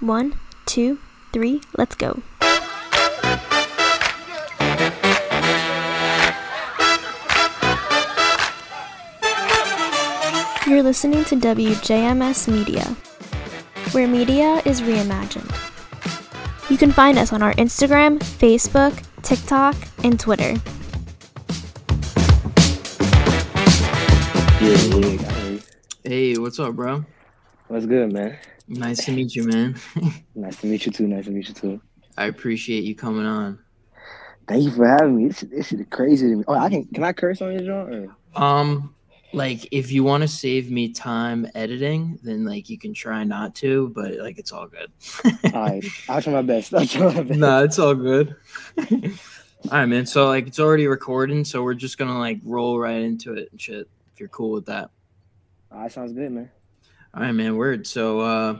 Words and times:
One, 0.00 0.34
two, 0.66 0.98
three, 1.32 1.60
let's 1.78 1.94
go. 1.94 2.20
You're 10.66 10.82
listening 10.82 11.24
to 11.26 11.36
WJMS 11.36 12.48
Media, 12.48 12.82
where 13.92 14.08
media 14.08 14.60
is 14.64 14.82
reimagined. 14.82 15.48
You 16.68 16.76
can 16.76 16.90
find 16.90 17.16
us 17.16 17.32
on 17.32 17.40
our 17.40 17.54
Instagram, 17.54 18.18
Facebook, 18.18 19.00
TikTok, 19.22 19.76
and 20.02 20.18
Twitter. 20.18 20.54
Yeah, 24.60 24.76
yeah, 24.76 25.16
got 25.18 25.36
it. 25.44 25.76
Hey, 26.02 26.36
what's 26.36 26.58
up, 26.58 26.74
bro? 26.74 27.04
What's 27.68 27.86
good, 27.86 28.12
man? 28.12 28.36
Nice 28.66 29.04
to 29.04 29.12
meet 29.12 29.34
you, 29.34 29.44
man. 29.44 29.76
Nice 30.34 30.60
to 30.60 30.66
meet 30.66 30.86
you 30.86 30.92
too. 30.92 31.06
Nice 31.06 31.26
to 31.26 31.30
meet 31.30 31.48
you 31.48 31.54
too. 31.54 31.80
I 32.16 32.26
appreciate 32.26 32.84
you 32.84 32.94
coming 32.94 33.26
on. 33.26 33.58
Thank 34.46 34.64
you 34.64 34.70
for 34.70 34.86
having 34.86 35.16
me. 35.16 35.28
This, 35.28 35.40
this 35.40 35.72
is 35.72 35.86
crazy 35.90 36.28
to 36.28 36.36
me. 36.36 36.44
Oh, 36.46 36.54
I 36.54 36.68
can 36.68 36.84
can 36.86 37.04
I 37.04 37.12
curse 37.12 37.40
on 37.40 37.52
your 37.52 37.62
joint? 37.62 38.10
Um, 38.34 38.94
like 39.32 39.68
if 39.72 39.90
you 39.90 40.04
want 40.04 40.22
to 40.22 40.28
save 40.28 40.70
me 40.70 40.92
time 40.92 41.46
editing, 41.54 42.18
then 42.22 42.44
like 42.44 42.68
you 42.68 42.78
can 42.78 42.94
try 42.94 43.24
not 43.24 43.54
to, 43.56 43.90
but 43.94 44.16
like 44.18 44.38
it's 44.38 44.52
all 44.52 44.66
good. 44.66 44.92
All 45.54 45.62
right, 45.62 45.84
I'll 46.08 46.22
try 46.22 46.32
my 46.32 46.42
best. 46.42 46.74
I'll 46.74 46.86
try 46.86 47.12
my 47.12 47.22
best. 47.22 47.38
nah, 47.38 47.62
it's 47.62 47.78
all 47.78 47.94
good. 47.94 48.36
all 48.78 48.90
right, 49.72 49.86
man. 49.86 50.06
So 50.06 50.26
like 50.26 50.46
it's 50.46 50.60
already 50.60 50.86
recording, 50.86 51.44
so 51.44 51.62
we're 51.62 51.74
just 51.74 51.98
gonna 51.98 52.18
like 52.18 52.40
roll 52.44 52.78
right 52.78 53.00
into 53.02 53.34
it 53.34 53.48
and 53.50 53.60
shit. 53.60 53.88
If 54.12 54.20
you're 54.20 54.28
cool 54.28 54.52
with 54.52 54.66
that. 54.66 54.90
All 55.72 55.80
right, 55.80 55.92
sounds 55.92 56.12
good, 56.12 56.30
man. 56.30 56.50
All 57.14 57.22
right, 57.22 57.32
man. 57.32 57.56
Word. 57.56 57.86
So 57.86 58.20
uh 58.20 58.58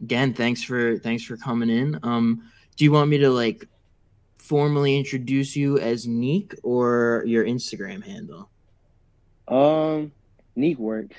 again, 0.00 0.34
thanks 0.34 0.62
for 0.62 0.98
thanks 0.98 1.24
for 1.24 1.36
coming 1.36 1.70
in. 1.70 1.98
Um, 2.02 2.50
do 2.76 2.84
you 2.84 2.92
want 2.92 3.08
me 3.08 3.18
to 3.18 3.30
like 3.30 3.66
formally 4.38 4.98
introduce 4.98 5.56
you 5.56 5.78
as 5.78 6.06
Neek 6.06 6.54
or 6.62 7.24
your 7.26 7.44
Instagram 7.44 8.04
handle? 8.04 8.50
Um, 9.48 10.12
Neek 10.54 10.78
works. 10.78 11.16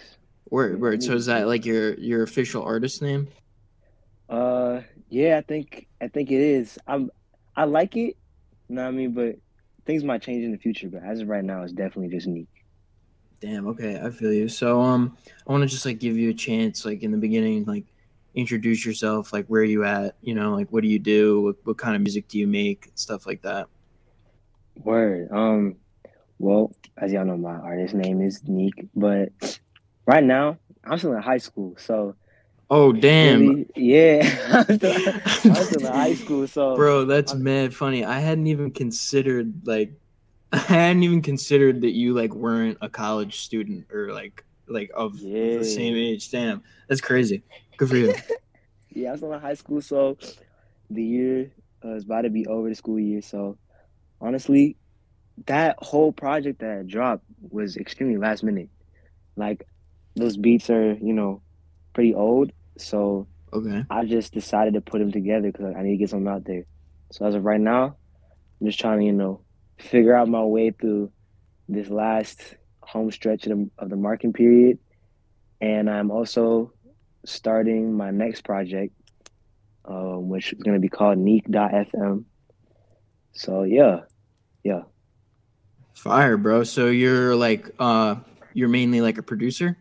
Word, 0.50 0.80
word. 0.80 1.04
So 1.04 1.14
is 1.14 1.26
that 1.26 1.48
like 1.48 1.66
your 1.66 1.96
your 1.96 2.24
official 2.24 2.64
artist 2.64 3.02
name? 3.02 3.28
Uh, 4.30 4.82
yeah, 5.10 5.38
I 5.38 5.42
think 5.42 5.88
I 6.00 6.08
think 6.08 6.32
it 6.32 6.40
is. 6.42 6.78
I'm 6.88 7.10
I 7.56 7.64
like 7.66 7.96
it. 7.96 8.16
You 8.70 8.76
know 8.76 8.84
what 8.84 8.90
I 8.90 8.92
mean? 8.92 9.14
But 9.14 9.38
things 9.86 10.04
might 10.04 10.22
change 10.22 10.44
in 10.44 10.52
the 10.52 10.58
future. 10.58 10.90
But 10.90 11.04
as 11.04 11.22
of 11.22 11.28
right 11.28 11.44
now, 11.44 11.64
it's 11.64 11.74
definitely 11.74 12.16
just 12.16 12.28
Neek. 12.28 12.48
Damn. 13.40 13.68
Okay, 13.68 14.00
I 14.04 14.10
feel 14.10 14.34
you. 14.34 14.50
So 14.50 14.82
um, 14.82 15.16
I 15.48 15.52
want 15.52 15.62
to 15.62 15.68
just 15.68 15.86
like 15.86 16.00
give 16.00 16.18
you 16.18 16.30
a 16.30 16.34
chance, 16.34 16.86
like 16.86 17.04
in 17.04 17.12
the 17.12 17.18
beginning, 17.18 17.66
like 17.66 17.86
introduce 18.34 18.86
yourself, 18.86 19.32
like 19.34 19.46
where 19.48 19.64
you 19.64 19.84
at, 19.84 20.16
you 20.22 20.34
know, 20.36 20.54
like 20.56 20.72
what 20.72 20.82
do 20.84 20.90
you 20.90 21.00
do, 21.00 21.42
what, 21.42 21.56
what 21.64 21.78
kind 21.78 21.96
of 21.96 22.02
music 22.02 22.28
do 22.28 22.38
you 22.40 22.48
make, 22.48 22.92
stuff 22.96 23.26
like 23.28 23.42
that. 23.44 23.68
Word. 24.84 25.32
Um, 25.32 25.76
well, 26.40 26.72
as 26.98 27.12
y'all 27.12 27.26
know, 27.26 27.38
my 27.38 27.56
artist 27.56 27.94
name 27.94 28.22
is 28.22 28.44
Neek. 28.48 28.88
But 28.96 29.60
right 30.06 30.24
now, 30.24 30.58
I'm 30.84 30.98
still 30.98 31.14
in 31.14 31.22
high 31.22 31.40
school, 31.40 31.76
so 31.78 32.16
Oh 32.70 32.92
damn, 32.92 33.40
really- 33.48 33.68
yeah, 33.76 34.38
I'm 34.70 34.76
still, 34.78 34.94
I'm 35.54 35.56
still 35.64 35.86
in 35.88 35.94
high 35.94 36.14
school, 36.24 36.48
so 36.48 36.76
bro, 36.76 37.06
that's 37.06 37.32
I'm- 37.34 37.44
mad 37.44 37.74
funny. 37.74 38.04
I 38.04 38.20
hadn't 38.20 38.48
even 38.48 38.72
considered 38.72 39.66
like, 39.66 39.94
I 40.52 40.58
hadn't 40.58 41.04
even 41.04 41.22
considered 41.22 41.82
that 41.82 41.92
you 41.92 42.14
like 42.14 42.34
weren't 42.34 42.78
a 42.82 42.90
college 42.90 43.42
student 43.42 43.92
or 43.92 44.14
like 44.14 44.46
like 44.68 44.92
of 44.96 45.20
the 45.20 45.64
same 45.64 45.96
age. 45.96 46.30
Damn, 46.32 46.64
that's 46.88 47.02
crazy. 47.02 47.44
Good 47.78 47.90
for 47.90 47.98
you. 47.98 48.14
yeah, 48.92 49.10
I 49.10 49.12
was 49.14 49.24
in 49.24 49.32
high 49.32 49.54
school, 49.54 49.82
so 49.82 50.18
the 50.90 51.04
year 51.04 51.52
uh, 51.84 51.96
is 51.96 52.04
about 52.06 52.22
to 52.22 52.30
be 52.30 52.46
over 52.48 52.70
the 52.70 52.76
school 52.76 53.00
year. 53.00 53.22
So 53.22 53.58
honestly, 54.22 54.78
that 55.46 55.78
whole 55.80 56.12
project 56.12 56.60
that 56.60 56.80
I 56.80 56.84
dropped 56.84 57.26
was 57.42 57.78
extremely 57.78 58.18
last 58.18 58.44
minute. 58.44 58.70
Like 59.36 59.68
those 60.16 60.38
beats 60.38 60.70
are, 60.70 60.94
you 60.94 61.14
know, 61.14 61.42
pretty 61.94 62.14
old, 62.14 62.52
so 62.78 63.28
Okay. 63.54 63.84
I 63.90 64.06
just 64.06 64.34
decided 64.34 64.74
to 64.74 64.82
put 64.82 65.00
them 65.00 65.12
together 65.12 65.52
because 65.52 65.74
I 65.76 65.82
need 65.82 65.92
to 65.92 65.98
get 65.98 66.10
something 66.10 66.28
out 66.28 66.46
there. 66.46 66.66
So 67.12 67.26
as 67.26 67.36
of 67.36 67.46
right 67.46 67.60
now, 67.60 67.98
I'm 68.60 68.68
just 68.68 68.80
trying 68.80 69.00
to, 69.00 69.06
you 69.06 69.14
know, 69.14 69.42
figure 69.78 70.16
out 70.16 70.28
my 70.28 70.44
way 70.44 70.72
through 70.72 71.12
this 71.70 71.90
last 71.90 72.56
home 72.82 73.12
stretch 73.12 73.46
of 73.48 73.58
the, 73.58 73.70
of 73.78 73.90
the 73.90 73.96
marking 73.96 74.34
period, 74.34 74.80
and 75.62 75.90
I'm 75.90 76.12
also 76.12 76.74
starting 77.26 77.94
my 77.94 78.12
next 78.12 78.44
project, 78.44 78.94
um, 79.86 80.30
which 80.30 80.54
is 80.54 80.60
going 80.60 80.76
to 80.76 80.82
be 80.82 80.90
called 80.90 81.18
Neek.fm. 81.18 82.26
So 83.34 83.64
yeah, 83.64 84.02
yeah. 84.64 84.84
Fire, 85.94 86.38
bro. 86.38 86.64
So 86.64 86.88
you're 86.88 87.36
like 87.36 87.70
uh 87.80 88.16
you're 88.58 88.70
mainly 88.70 89.02
like 89.02 89.20
a 89.20 89.22
producer? 89.22 89.78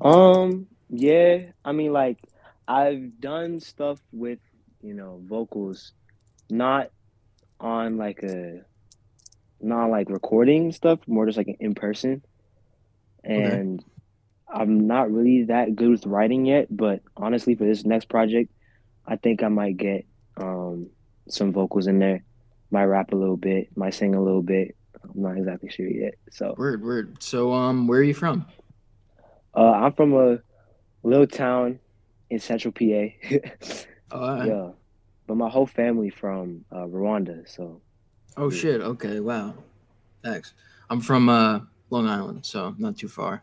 Um, 0.00 0.66
yeah. 0.90 1.52
I 1.64 1.70
mean, 1.70 1.92
like, 1.92 2.18
I've 2.66 3.20
done 3.20 3.60
stuff 3.60 4.00
with, 4.10 4.40
you 4.82 4.94
know, 4.94 5.20
vocals, 5.24 5.92
not 6.50 6.90
on 7.60 7.98
like 7.98 8.24
a, 8.24 8.62
not 9.62 9.90
like 9.90 10.10
recording 10.10 10.72
stuff, 10.72 11.00
more 11.06 11.26
just 11.26 11.38
like 11.38 11.56
in 11.60 11.74
person. 11.74 12.22
And 13.24 13.84
I'm 14.52 14.86
not 14.86 15.10
really 15.10 15.44
that 15.44 15.76
good 15.76 15.90
with 15.90 16.06
writing 16.06 16.44
yet, 16.44 16.66
but 16.70 17.00
honestly, 17.16 17.54
for 17.54 17.64
this 17.64 17.84
next 17.84 18.08
project, 18.08 18.50
I 19.06 19.16
think 19.16 19.42
I 19.42 19.48
might 19.48 19.76
get 19.76 20.06
um 20.36 20.90
some 21.28 21.52
vocals 21.52 21.86
in 21.86 21.98
there, 21.98 22.24
might 22.70 22.84
rap 22.84 23.12
a 23.12 23.16
little 23.16 23.36
bit, 23.36 23.68
might 23.76 23.94
sing 23.94 24.14
a 24.14 24.22
little 24.22 24.42
bit. 24.42 24.76
I'm 25.02 25.22
not 25.22 25.36
exactly 25.36 25.70
sure 25.70 25.86
yet. 25.86 26.14
So. 26.30 26.54
Word, 26.56 26.82
word. 26.82 27.22
So 27.22 27.52
um 27.52 27.86
where 27.86 28.00
are 28.00 28.04
you 28.04 28.14
from? 28.14 28.46
Uh, 29.54 29.70
I'm 29.70 29.92
from 29.92 30.14
a 30.14 30.38
little 31.02 31.26
town 31.26 31.78
in 32.30 32.38
central 32.38 32.72
PA. 32.72 33.08
Oh, 34.14 34.24
uh, 34.24 34.44
yeah, 34.44 34.68
but 35.26 35.36
my 35.36 35.48
whole 35.48 35.66
family 35.66 36.10
from 36.10 36.66
uh, 36.70 36.84
Rwanda. 36.84 37.48
So 37.48 37.80
oh 38.36 38.50
Yeah. 38.50 38.56
shit. 38.58 38.80
Okay, 38.80 39.20
wow. 39.20 39.54
Thanks. 40.24 40.54
I'm 40.90 41.00
from 41.00 41.28
uh 41.28 41.60
Long 41.90 42.06
Island, 42.08 42.44
so 42.46 42.74
not 42.78 42.96
too 42.96 43.08
far. 43.08 43.42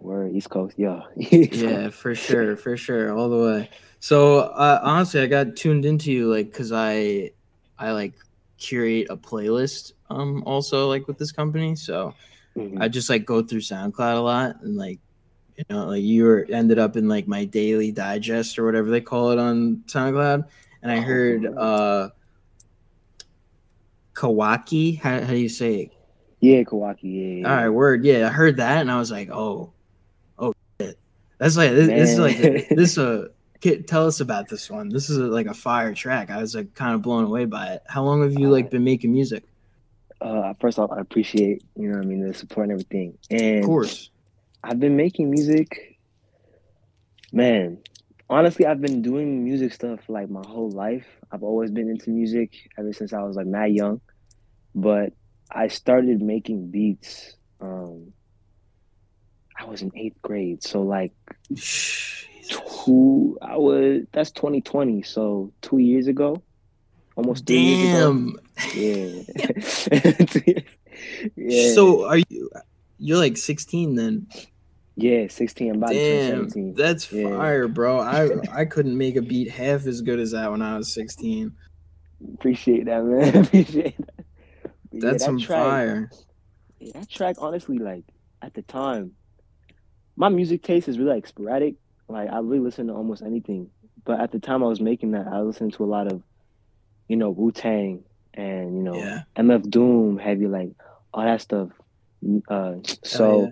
we're 0.00 0.28
East 0.28 0.48
Coast. 0.50 0.74
Yeah, 0.78 1.02
yeah, 1.16 1.90
for 1.90 2.14
sure, 2.14 2.56
for 2.56 2.76
sure, 2.76 3.16
all 3.16 3.28
the 3.28 3.36
way. 3.42 3.70
So 4.00 4.38
uh, 4.38 4.80
honestly, 4.82 5.20
I 5.20 5.26
got 5.26 5.56
tuned 5.56 5.84
into 5.84 6.10
you 6.10 6.32
like 6.32 6.50
because 6.50 6.72
I, 6.72 7.30
I 7.78 7.92
like 7.92 8.14
curate 8.58 9.08
a 9.10 9.16
playlist. 9.16 9.92
Um, 10.08 10.42
also 10.46 10.88
like 10.88 11.06
with 11.06 11.18
this 11.18 11.32
company, 11.32 11.76
so 11.76 12.14
Mhm. 12.56 12.80
I 12.82 12.88
just 12.88 13.08
like 13.08 13.24
go 13.24 13.42
through 13.42 13.60
SoundCloud 13.60 14.16
a 14.16 14.20
lot 14.20 14.56
and 14.62 14.74
like, 14.76 14.98
you 15.56 15.64
know, 15.70 15.86
like 15.86 16.02
you 16.02 16.24
were 16.24 16.46
ended 16.50 16.78
up 16.78 16.96
in 16.96 17.06
like 17.08 17.28
my 17.28 17.44
daily 17.44 17.92
digest 17.92 18.58
or 18.58 18.64
whatever 18.64 18.90
they 18.90 19.00
call 19.02 19.30
it 19.30 19.38
on 19.38 19.84
SoundCloud, 19.86 20.44
and 20.82 20.90
I 20.90 20.98
heard 21.00 21.46
Oh. 21.46 21.54
uh, 21.54 22.08
Kawaki. 24.20 24.98
How, 24.98 25.20
how 25.20 25.30
do 25.30 25.38
you 25.38 25.48
say 25.48 25.74
it? 25.74 25.92
yeah, 26.40 26.62
Kawaki. 26.62 26.98
Yeah, 27.02 27.40
yeah. 27.40 27.48
All 27.48 27.56
right, 27.56 27.68
word. 27.68 28.04
Yeah, 28.04 28.26
I 28.26 28.30
heard 28.30 28.58
that, 28.58 28.80
and 28.80 28.90
I 28.90 28.98
was 28.98 29.10
like, 29.10 29.30
oh, 29.30 29.72
oh, 30.38 30.52
shit. 30.80 30.98
That's 31.38 31.56
like 31.56 31.70
this, 31.70 31.88
this 31.88 32.10
is 32.10 32.18
like 32.18 32.68
this. 32.76 32.98
Uh, 32.98 33.28
tell 33.86 34.06
us 34.06 34.20
about 34.20 34.48
this 34.48 34.70
one. 34.70 34.90
This 34.90 35.08
is 35.08 35.16
a, 35.16 35.24
like 35.24 35.46
a 35.46 35.54
fire 35.54 35.94
track. 35.94 36.30
I 36.30 36.40
was 36.40 36.54
like 36.54 36.74
kind 36.74 36.94
of 36.94 37.02
blown 37.02 37.24
away 37.24 37.46
by 37.46 37.66
it. 37.68 37.82
How 37.86 38.02
long 38.02 38.22
have 38.22 38.38
you 38.38 38.50
like 38.50 38.70
been 38.70 38.84
making 38.84 39.12
music? 39.12 39.44
Uh, 40.20 40.52
first 40.60 40.78
off, 40.78 40.90
I 40.92 41.00
appreciate 41.00 41.62
you 41.76 41.88
know 41.88 41.96
what 41.96 42.04
I 42.04 42.06
mean 42.06 42.26
the 42.26 42.34
support 42.34 42.64
and 42.64 42.72
everything. 42.72 43.16
And 43.30 43.60
Of 43.60 43.64
course. 43.64 44.10
I've 44.62 44.80
been 44.80 44.96
making 44.96 45.30
music. 45.30 45.98
Man, 47.32 47.78
honestly, 48.28 48.66
I've 48.66 48.82
been 48.82 49.00
doing 49.00 49.44
music 49.44 49.72
stuff 49.72 50.00
like 50.08 50.28
my 50.28 50.42
whole 50.46 50.70
life. 50.70 51.06
I've 51.32 51.42
always 51.42 51.70
been 51.70 51.88
into 51.88 52.10
music 52.10 52.68
ever 52.76 52.92
since 52.92 53.14
I 53.14 53.22
was 53.22 53.36
like 53.36 53.46
mad 53.46 53.72
young. 53.72 54.00
But 54.74 55.12
I 55.50 55.68
started 55.68 56.22
making 56.22 56.70
beats. 56.70 57.36
Um, 57.60 58.12
I 59.58 59.64
was 59.64 59.82
in 59.82 59.90
eighth 59.96 60.20
grade, 60.22 60.62
so 60.62 60.82
like 60.82 61.12
two. 62.48 63.38
I 63.42 63.56
was 63.56 64.02
that's 64.12 64.30
2020, 64.30 65.02
so 65.02 65.52
two 65.60 65.78
years 65.78 66.06
ago, 66.06 66.42
almost 67.16 67.46
three 67.46 67.58
years 67.58 67.82
ago. 67.82 68.12
Damn. 68.14 68.36
Yeah. 68.76 70.60
Yeah. 71.36 71.74
So 71.74 72.04
are 72.06 72.18
you? 72.28 72.50
You're 72.98 73.16
like 73.16 73.36
16 73.38 73.94
then. 73.94 74.26
yeah, 74.96 75.28
16. 75.28 75.70
I'm 75.70 75.76
about 75.76 75.92
Damn, 75.92 76.74
that's 76.74 77.10
Yeah. 77.10 77.38
fire, 77.38 77.68
bro. 77.68 77.98
I 78.00 78.28
I 78.52 78.64
couldn't 78.66 78.98
make 78.98 79.16
a 79.16 79.22
beat 79.22 79.50
half 79.50 79.86
as 79.86 80.02
good 80.02 80.18
as 80.20 80.32
that 80.32 80.50
when 80.50 80.60
I 80.60 80.76
was 80.76 80.92
16. 80.92 81.52
Appreciate 82.34 82.84
that, 82.86 83.02
man. 83.04 83.36
Appreciate 83.44 83.96
that. 83.98 84.19
But 84.92 85.02
yeah, 85.02 85.10
That's 85.10 85.22
that 85.24 85.26
some 85.26 85.38
track, 85.40 85.64
fire. 85.64 86.10
yeah, 86.78 86.92
that 86.94 87.08
track, 87.08 87.36
honestly, 87.38 87.78
like 87.78 88.04
at 88.42 88.54
the 88.54 88.62
time, 88.62 89.12
my 90.16 90.28
music 90.28 90.62
taste 90.62 90.88
is 90.88 90.98
really 90.98 91.12
like 91.14 91.26
sporadic. 91.26 91.76
Like 92.08 92.28
I 92.30 92.38
really 92.38 92.58
listen 92.60 92.88
to 92.88 92.94
almost 92.94 93.22
anything, 93.22 93.70
but 94.04 94.20
at 94.20 94.32
the 94.32 94.40
time 94.40 94.62
I 94.62 94.66
was 94.66 94.80
making 94.80 95.12
that, 95.12 95.26
I 95.28 95.38
was 95.42 95.54
listening 95.54 95.70
to 95.72 95.84
a 95.84 95.86
lot 95.86 96.06
of, 96.10 96.22
you 97.08 97.16
know, 97.16 97.30
Wu 97.30 97.52
Tang 97.52 98.04
and 98.34 98.76
you 98.76 98.82
know 98.82 98.94
Yeah. 98.96 99.22
MF 99.36 99.68
Doom, 99.70 100.18
heavy 100.18 100.46
like 100.46 100.70
all 101.14 101.24
that 101.24 101.40
stuff. 101.40 101.70
Uh, 102.48 102.74
so 103.04 103.42
yeah. 103.44 103.48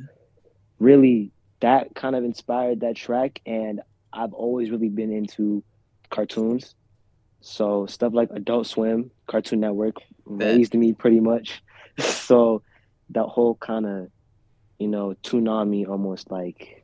really, 0.81 1.31
that 1.61 1.95
kind 1.95 2.15
of 2.17 2.25
inspired 2.25 2.81
that 2.81 2.97
track, 2.97 3.41
and 3.47 3.81
I've 4.13 4.33
always 4.33 4.71
really 4.71 4.89
been 4.89 5.13
into 5.13 5.63
cartoons. 6.11 6.75
So 7.41 7.87
stuff 7.87 8.13
like 8.15 8.31
Adult 8.33 8.67
Swim, 8.67 9.11
Cartoon 9.27 9.61
Network 9.61 9.97
raised 10.25 10.75
me 10.75 10.93
pretty 10.93 11.21
much. 11.21 11.63
so 11.99 12.63
that 13.11 13.25
whole 13.25 13.55
kind 13.57 13.87
of, 13.87 14.09
you 14.79 14.89
know, 14.89 15.15
tsunami 15.23 15.89
almost 15.89 16.31
like 16.31 16.83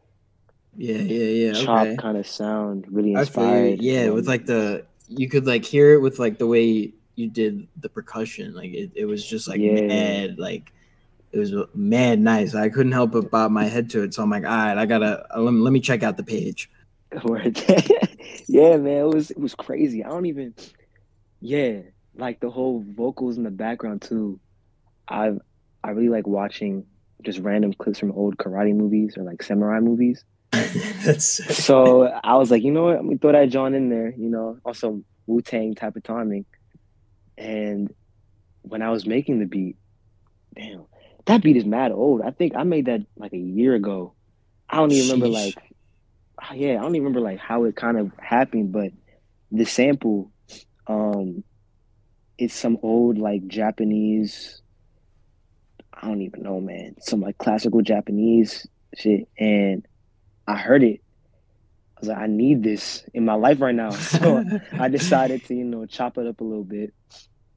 Yeah, 0.76 0.98
yeah, 0.98 1.52
yeah. 1.52 1.64
chop 1.64 1.82
Okay. 1.82 1.96
kind 1.96 2.16
of 2.16 2.26
sound 2.26 2.86
really 2.88 3.12
inspired. 3.12 3.80
Yeah, 3.80 4.10
with 4.10 4.26
like 4.26 4.46
the 4.46 4.84
you 5.08 5.28
could 5.28 5.46
like 5.46 5.64
hear 5.64 5.94
it 5.94 6.00
with 6.00 6.18
like 6.18 6.38
the 6.38 6.46
way 6.46 6.92
you 7.16 7.28
did 7.28 7.68
the 7.80 7.88
percussion. 7.88 8.54
Like 8.54 8.72
it, 8.72 8.90
it 8.94 9.04
was 9.04 9.24
just 9.24 9.48
like 9.48 9.60
Yeah. 9.60 9.82
mad, 9.82 10.38
like 10.38 10.72
it 11.32 11.38
was 11.38 11.52
mad 11.74 12.20
nice. 12.20 12.54
I 12.54 12.68
couldn't 12.68 12.92
help 12.92 13.12
but 13.12 13.30
bob 13.30 13.50
my 13.50 13.64
head 13.64 13.90
to 13.90 14.02
it. 14.02 14.14
So 14.14 14.22
I'm 14.22 14.30
like, 14.30 14.44
all 14.44 14.50
right, 14.50 14.78
I 14.78 14.86
gotta 14.86 15.26
uh, 15.34 15.40
let 15.40 15.52
me, 15.52 15.60
let 15.60 15.72
me 15.72 15.80
check 15.80 16.02
out 16.02 16.16
the 16.16 16.24
page. 16.24 16.70
Yeah, 18.47 18.76
man, 18.76 18.99
it 18.99 19.15
was 19.15 19.31
it 19.31 19.38
was 19.38 19.55
crazy. 19.55 20.05
I 20.05 20.09
don't 20.09 20.26
even 20.26 20.55
yeah, 21.41 21.81
like 22.17 22.41
the 22.41 22.50
whole 22.50 22.85
vocals 22.87 23.37
in 23.37 23.44
the 23.44 23.50
background 23.50 24.03
too. 24.03 24.41
I 25.09 25.32
I 25.82 25.91
really 25.91 26.09
like 26.09 26.26
watching 26.26 26.87
just 27.23 27.38
random 27.41 27.73
clips 27.75 27.99
from 27.99 28.12
old 28.12 28.37
karate 28.37 28.75
movies 28.75 29.17
or 29.17 29.25
like 29.25 29.43
samurai 29.43 29.81
movies. 29.81 30.25
That's 30.53 31.56
So 31.56 32.05
I 32.05 32.37
was 32.37 32.50
like, 32.50 32.62
you 32.62 32.71
know 32.71 32.85
what, 32.85 32.97
let 32.97 33.05
me 33.05 33.19
throw 33.19 33.32
that 33.32 33.50
John 33.50 33.75
in 33.75 33.88
there, 33.88 34.15
you 34.17 34.29
know, 34.29 34.59
also 34.65 35.03
Wu 35.26 35.43
Tang 35.43 35.75
type 35.75 35.97
of 35.97 36.03
timing. 36.03 36.44
And 37.37 37.93
when 38.62 38.82
I 38.82 38.91
was 38.91 39.06
making 39.06 39.41
the 39.41 39.47
beat, 39.47 39.76
damn, 40.55 40.87
that 41.26 41.43
beat 41.43 41.56
is 41.56 41.65
mad 41.65 41.93
old. 41.93 42.23
I 42.23 42.31
think 42.31 42.55
I 42.56 42.62
made 42.62 42.87
that 42.87 43.03
like 43.17 43.32
a 43.32 43.38
year 43.38 43.75
ago. 43.75 44.15
I 44.69 44.76
don't 44.76 44.93
even 44.93 45.11
remember 45.11 45.29
like 45.29 45.56
yeah, 46.54 46.72
I 46.72 46.82
don't 46.82 46.94
even 46.94 47.04
remember 47.04 47.20
like 47.20 47.38
how 47.38 47.64
it 47.64 47.76
kind 47.76 47.98
of 47.98 48.12
happened, 48.19 48.72
but 48.72 48.92
the 49.52 49.64
sample, 49.64 50.31
um, 50.86 51.44
it's 52.38 52.54
some 52.54 52.78
old 52.82 53.19
like 53.19 53.46
Japanese. 53.46 54.60
I 55.92 56.08
don't 56.08 56.22
even 56.22 56.42
know, 56.42 56.60
man. 56.60 56.96
Some 57.00 57.20
like 57.20 57.38
classical 57.38 57.81
Japanese 57.81 58.66
shit, 58.96 59.28
and 59.38 59.86
I 60.46 60.56
heard 60.56 60.82
it. 60.82 61.00
I 61.96 62.00
was 62.00 62.08
like, 62.08 62.19
I 62.19 62.26
need 62.26 62.62
this 62.62 63.04
in 63.14 63.25
my 63.25 63.34
life 63.34 63.60
right 63.60 63.75
now. 63.75 63.90
So 63.92 64.44
I 64.72 64.88
decided 64.88 65.44
to, 65.46 65.54
you 65.54 65.64
know, 65.64 65.87
chop 65.87 66.19
it 66.19 66.26
up 66.26 66.40
a 66.40 66.44
little 66.44 66.64
bit, 66.64 66.92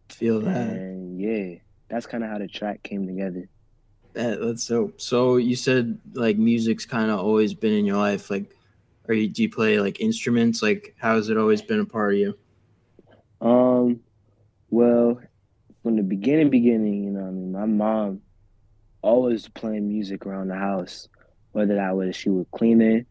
feel 0.09 0.41
that. 0.41 0.55
and 0.69 1.19
yeah, 1.19 1.55
that's 1.89 2.05
kind 2.05 2.23
of 2.23 2.29
how 2.29 2.37
the 2.37 2.47
track 2.47 2.83
came 2.83 3.07
together. 3.07 3.49
that. 4.13 4.39
That's 4.39 4.67
dope. 4.67 5.01
So 5.01 5.37
you 5.37 5.55
said 5.55 5.99
like 6.13 6.37
music's 6.37 6.85
kind 6.85 7.09
of 7.09 7.19
always 7.19 7.53
been 7.55 7.73
in 7.73 7.85
your 7.85 7.97
life. 7.97 8.29
Like, 8.29 8.51
are 9.07 9.13
you 9.13 9.27
do 9.27 9.43
you 9.43 9.49
play 9.49 9.79
like 9.79 9.99
instruments? 9.99 10.61
Like, 10.61 10.95
how 10.97 11.15
has 11.15 11.29
it 11.29 11.37
always 11.37 11.61
been 11.61 11.79
a 11.79 11.85
part 11.85 12.13
of 12.13 12.19
you? 12.19 12.37
Um, 13.39 14.01
well, 14.69 15.21
from 15.83 15.95
the 15.95 16.03
beginning, 16.03 16.49
beginning, 16.49 17.03
you 17.03 17.11
know, 17.11 17.27
I 17.27 17.31
mean, 17.31 17.51
my 17.51 17.65
mom 17.65 18.21
always 19.01 19.47
playing 19.47 19.87
music 19.87 20.25
around 20.25 20.49
the 20.49 20.55
house, 20.55 21.07
whether 21.51 21.75
that 21.75 21.95
was 21.95 22.15
she 22.15 22.29
was 22.29 22.45
cleaning, 22.51 23.05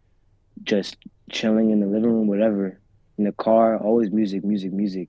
just 0.63 0.97
chilling 1.31 1.71
in 1.71 1.81
the 1.81 1.87
living 1.87 2.11
room, 2.11 2.27
whatever, 2.27 2.81
in 3.19 3.25
the 3.25 3.33
car, 3.33 3.79
always 3.79 4.11
music, 4.11 4.45
music, 4.45 4.73
music. 4.73 5.09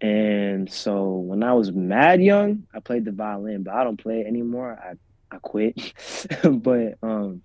And 0.00 0.70
so 0.70 1.14
when 1.14 1.42
I 1.42 1.54
was 1.54 1.72
mad 1.72 2.22
young, 2.22 2.64
I 2.74 2.80
played 2.80 3.04
the 3.04 3.12
violin, 3.12 3.62
but 3.64 3.74
I 3.74 3.82
don't 3.82 3.96
play 3.96 4.20
it 4.20 4.26
anymore. 4.26 4.78
I 4.80 4.94
I 5.30 5.38
quit. 5.38 5.92
but 6.42 6.94
um, 7.02 7.42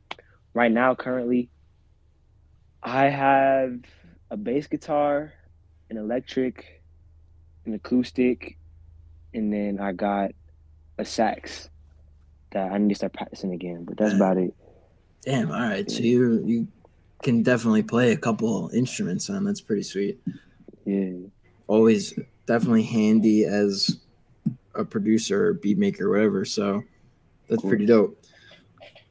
right 0.54 0.72
now, 0.72 0.96
currently, 0.96 1.50
I 2.84 3.06
have 3.06 3.80
a 4.30 4.38
bass 4.38 4.68
guitar, 4.68 5.34
an 5.90 5.98
electric, 5.98 6.82
an 7.66 7.74
acoustic, 7.74 8.58
and 9.34 9.52
then 9.54 9.80
I 9.80 9.94
got 9.94 10.32
a 10.98 11.06
sax 11.06 11.70
that 12.52 12.72
I 12.72 12.78
need 12.78 12.90
to 12.90 12.96
start 12.96 13.14
practicing 13.14 13.54
again. 13.54 13.86
But 13.86 13.98
that's 13.98 14.14
about 14.14 14.38
it. 14.38 14.54
Damn. 15.22 15.52
All 15.52 15.60
right. 15.60 15.90
So 15.90 16.00
you 16.02 16.44
you 16.46 16.68
can 17.24 17.42
definitely 17.42 17.84
play 17.84 18.12
a 18.12 18.18
couple 18.18 18.70
instruments, 18.74 19.30
on. 19.30 19.44
that's 19.46 19.62
pretty 19.62 19.84
sweet. 19.84 20.20
Yeah. 20.86 21.14
Always 21.68 22.14
definitely 22.46 22.84
handy 22.84 23.46
as 23.46 24.02
a 24.76 24.84
producer, 24.84 25.48
or 25.48 25.54
beat 25.54 25.78
maker, 25.78 26.10
whatever. 26.10 26.44
So 26.44 26.84
that's 27.48 27.62
Cool. 27.62 27.70
pretty 27.70 27.86
dope. 27.86 28.20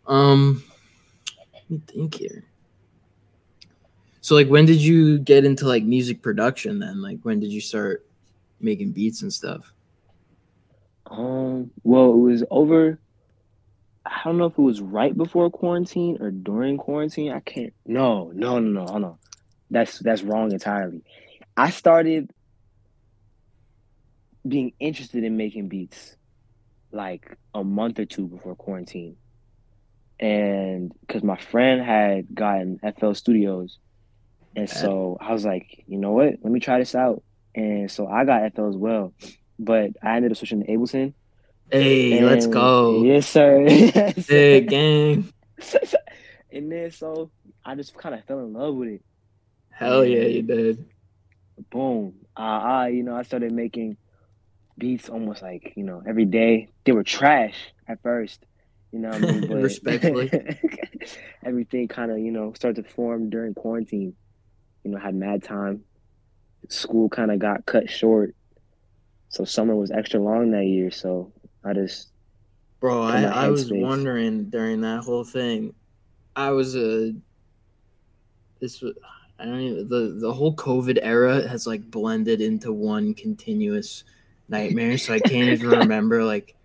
Um, 0.07 0.63
let 1.55 1.71
me 1.71 1.81
think 1.87 2.15
here. 2.17 2.45
So 4.23 4.37
like, 4.37 4.49
when 4.49 4.67
did 4.67 4.81
you 4.81 5.19
get 5.19 5.45
into 5.45 5.67
like 5.67 5.83
music 5.83 6.23
production? 6.23 6.79
Then, 6.79 7.03
like, 7.03 7.19
when 7.23 7.41
did 7.41 7.53
you 7.53 7.61
start 7.61 8.07
making 8.61 8.93
beats 8.93 9.23
and 9.23 9.33
stuff? 9.33 9.73
Um. 11.07 11.71
Well, 11.83 12.13
it 12.13 12.19
was 12.19 12.45
over. 12.51 12.99
I 14.07 14.21
don't 14.25 14.39
know 14.39 14.47
if 14.47 14.57
it 14.57 14.63
was 14.63 14.81
right 14.81 15.17
before 15.17 15.51
quarantine 15.51 16.19
or 16.21 16.31
during 16.31 16.77
quarantine. 16.77 17.33
I 17.33 17.41
can't. 17.41 17.73
No, 17.85 18.31
no, 18.33 18.61
no, 18.61 18.85
no, 18.85 18.87
on. 18.87 19.19
That's 19.71 19.99
that's 19.99 20.23
wrong 20.23 20.53
entirely. 20.53 21.03
I 21.57 21.71
started 21.71 22.31
being 24.47 24.73
interested 24.79 25.25
in 25.25 25.37
making 25.37 25.69
beats 25.69 26.17
like 26.93 27.37
a 27.55 27.65
month 27.65 27.99
or 27.99 28.05
two 28.05 28.29
before 28.29 28.55
quarantine, 28.55 29.17
and 30.21 30.93
because 31.01 31.25
my 31.25 31.37
friend 31.37 31.83
had 31.83 32.33
gotten 32.35 32.79
FL 32.99 33.15
Studios, 33.15 33.79
and 34.57 34.69
so 34.69 35.17
I 35.21 35.33
was 35.33 35.45
like, 35.45 35.85
you 35.87 35.99
know 35.99 36.13
what? 36.13 36.35
Let 36.43 36.53
me 36.53 36.61
try 36.61 36.79
this 36.79 36.95
out. 36.95 37.23
And 37.55 37.91
so 37.91 38.07
I 38.07 38.25
got 38.25 38.55
FL 38.55 38.69
as 38.69 38.77
well, 38.77 39.13
but 39.59 39.91
I 40.03 40.17
ended 40.17 40.33
up 40.33 40.39
switching 40.39 40.65
to 40.65 40.71
Ableton. 40.71 41.15
Hey, 41.71 42.23
let's 42.23 42.47
go. 42.47 43.03
Yes, 43.03 43.29
sir. 43.29 43.67
Yes. 43.69 44.29
Hey, 44.29 44.61
gang. 44.61 45.33
and 46.53 46.71
then 46.71 46.91
so 46.91 47.31
I 47.65 47.75
just 47.75 47.95
kind 47.97 48.15
of 48.15 48.25
fell 48.25 48.41
in 48.41 48.53
love 48.53 48.75
with 48.75 48.89
it. 48.89 49.03
Hell 49.71 50.05
yeah, 50.05 50.25
you 50.25 50.43
did. 50.43 50.85
Boom. 51.71 52.15
Uh, 52.37 52.41
I, 52.41 52.89
you 52.89 53.03
know, 53.03 53.17
I 53.17 53.23
started 53.23 53.53
making 53.53 53.97
beats 54.79 55.09
almost 55.09 55.43
like, 55.43 55.73
you 55.77 55.85
know, 55.85 56.03
every 56.07 56.25
day. 56.25 56.69
They 56.85 56.93
were 56.93 57.05
trash 57.05 57.55
at 57.87 58.03
first, 58.03 58.45
you 58.91 58.99
know 58.99 59.11
what 59.11 59.25
I 59.25 59.33
mean? 59.33 59.41
But 59.49 59.63
Respectfully. 59.63 60.31
everything 61.45 61.89
kind 61.89 62.11
of, 62.11 62.19
you 62.19 62.31
know, 62.33 62.53
started 62.55 62.85
to 62.85 62.91
form 62.91 63.31
during 63.31 63.55
quarantine. 63.55 64.15
You 64.85 64.91
know, 64.93 64.99
had 64.99 65.15
mad 65.15 65.43
time. 65.43 65.85
School 66.69 67.09
kind 67.09 67.31
of 67.31 67.39
got 67.39 67.67
cut 67.67 67.91
short. 67.91 68.35
So 69.29 69.45
summer 69.45 69.75
was 69.75 69.91
extra 69.91 70.21
long 70.21 70.51
that 70.53 70.65
year. 70.65 70.91
So 70.91 71.33
I 71.65 71.73
just 71.73 72.09
Bro, 72.83 73.03
I, 73.03 73.23
I 73.23 73.49
was 73.49 73.71
headspace. 73.71 73.81
wondering 73.81 74.45
during 74.51 74.81
that 74.81 75.05
whole 75.05 75.23
thing. 75.23 75.73
I 76.35 76.51
was 76.51 76.75
a. 76.75 77.15
this 78.61 78.81
was 78.81 78.95
I 79.39 79.45
don't 79.45 79.61
even 79.61 79.89
the 79.89 80.17
the 80.21 80.33
whole 80.33 80.55
COVID 80.57 80.99
era 81.01 81.47
has 81.47 81.65
like 81.67 81.89
blended 81.91 82.41
into 82.41 82.73
one 82.73 83.15
continuous 83.15 84.03
nightmare. 84.49 84.99
So 84.99 85.15
I 85.15 85.21
can't 85.21 85.49
even 85.49 85.69
remember 85.81 86.25
like 86.25 86.57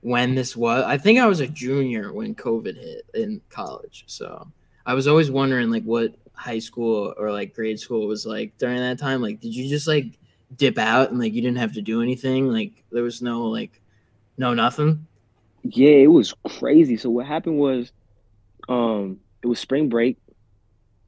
when 0.00 0.34
this 0.34 0.56
was. 0.56 0.84
I 0.84 0.98
think 0.98 1.20
I 1.20 1.26
was 1.26 1.38
a 1.38 1.46
junior 1.46 2.12
when 2.12 2.34
COVID 2.34 2.76
hit 2.76 3.06
in 3.14 3.40
college. 3.48 4.02
So 4.08 4.48
I 4.84 4.94
was 4.94 5.06
always 5.06 5.30
wondering 5.30 5.70
like 5.70 5.84
what 5.84 6.16
high 6.42 6.58
school 6.58 7.14
or 7.16 7.30
like 7.30 7.54
grade 7.54 7.78
school 7.78 8.06
was 8.06 8.26
like 8.26 8.58
during 8.58 8.78
that 8.78 8.98
time. 8.98 9.22
Like, 9.22 9.40
did 9.40 9.54
you 9.54 9.68
just 9.68 9.86
like 9.86 10.18
dip 10.54 10.76
out 10.76 11.10
and 11.10 11.18
like 11.18 11.32
you 11.32 11.40
didn't 11.40 11.58
have 11.58 11.74
to 11.74 11.82
do 11.82 12.02
anything? 12.02 12.48
Like 12.48 12.84
there 12.90 13.02
was 13.02 13.22
no 13.22 13.44
like 13.44 13.80
no 14.36 14.52
nothing. 14.52 15.06
Yeah, 15.62 15.90
it 15.90 16.08
was 16.08 16.34
crazy. 16.44 16.96
So 16.96 17.10
what 17.10 17.26
happened 17.26 17.58
was, 17.58 17.92
um, 18.68 19.20
it 19.42 19.46
was 19.46 19.60
spring 19.60 19.88
break, 19.88 20.18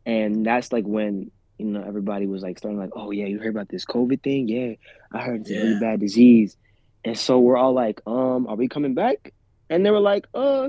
and 0.07 0.47
that's 0.47 0.71
like 0.73 0.85
when 0.85 1.33
you 1.59 1.67
know 1.67 1.83
everybody 1.83 2.27
was 2.27 2.43
like 2.43 2.59
starting 2.59 2.79
like, 2.79 2.93
oh 2.95 3.11
yeah, 3.11 3.27
you 3.27 3.41
heard 3.41 3.49
about 3.49 3.69
this 3.69 3.85
COVID 3.85 4.23
thing? 4.23 4.49
Yeah, 4.49 4.75
I 5.13 5.23
heard 5.23 5.41
it's 5.41 5.51
a 5.51 5.55
really 5.55 5.81
bad 5.81 5.99
disease, 5.99 6.57
and 7.05 7.19
so 7.19 7.41
we're 7.41 7.57
all 7.57 7.73
like, 7.73 8.01
um, 8.07 8.47
are 8.47 8.57
we 8.57 8.69
coming 8.69 8.95
back? 8.95 9.33
And 9.69 9.85
they 9.85 9.91
were 9.91 10.01
like, 10.01 10.27
uh, 10.35 10.69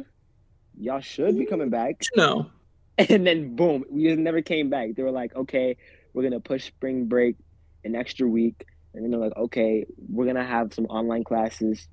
y'all 0.79 1.01
should 1.01 1.37
be 1.37 1.45
coming 1.45 1.69
back. 1.69 2.01
No. 2.15 2.49
And 3.09 3.27
then 3.27 3.55
boom, 3.55 3.83
we 3.89 4.05
just 4.05 4.19
never 4.19 4.41
came 4.41 4.69
back. 4.69 4.95
They 4.95 5.03
were 5.03 5.11
like, 5.11 5.35
okay, 5.35 5.75
we're 6.13 6.23
gonna 6.23 6.39
push 6.39 6.65
spring 6.65 7.07
break 7.07 7.35
an 7.83 7.93
extra 7.93 8.25
week, 8.25 8.65
and 8.93 9.03
then 9.03 9.11
they're 9.11 9.19
like, 9.19 9.35
okay, 9.35 9.85
we're 10.09 10.25
gonna 10.25 10.45
have 10.45 10.73
some 10.73 10.85
online 10.85 11.25
classes, 11.25 11.89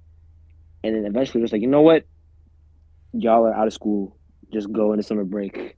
and 0.85 0.95
then 0.95 1.05
eventually 1.05 1.41
it 1.41 1.43
was 1.43 1.51
like, 1.53 1.61
you 1.61 1.67
know 1.67 1.83
what, 1.83 2.05
y'all 3.13 3.45
are 3.47 3.53
out 3.53 3.67
of 3.67 3.73
school, 3.73 4.17
just 4.53 4.71
go 4.73 4.93
into 4.93 5.03
summer 5.03 5.25
break. 5.25 5.77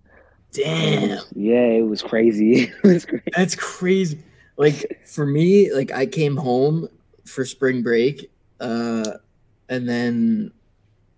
Damn. 0.52 1.18
Yeah, 1.34 1.64
it 1.64 1.86
was 1.86 2.02
crazy. 2.02 2.70
it 2.84 2.84
was 2.84 3.06
crazy. 3.06 3.24
That's 3.34 3.56
crazy. 3.56 4.22
Like 4.58 5.00
for 5.06 5.24
me, 5.24 5.72
like 5.72 5.90
I 5.90 6.04
came 6.04 6.36
home 6.36 6.88
for 7.24 7.46
spring 7.46 7.82
break, 7.82 8.30
uh, 8.60 9.12
and 9.70 9.88
then 9.88 10.52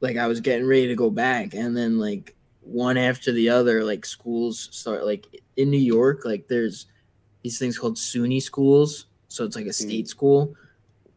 like 0.01 0.17
I 0.17 0.29
was 0.29 0.41
getting 0.41 0.67
ready 0.69 0.87
to 0.89 0.95
go 0.95 1.11
back, 1.11 1.55
and 1.55 1.77
then 1.77 1.99
like 1.99 2.36
one 2.67 2.97
after 2.97 3.33
the 3.33 3.49
other, 3.49 3.85
like 3.85 4.05
schools 4.05 4.69
start 4.73 5.05
like 5.05 5.27
in 5.57 5.71
New 5.71 5.79
York, 5.79 6.25
like 6.25 6.49
there's 6.49 6.87
these 7.43 7.59
things 7.59 7.79
called 7.79 7.97
SUNY 7.97 8.43
schools, 8.43 9.07
so 9.29 9.45
it's 9.45 9.57
like 9.57 9.67
a 9.67 9.69
mm-hmm. 9.69 9.89
state 9.89 10.09
school. 10.09 10.55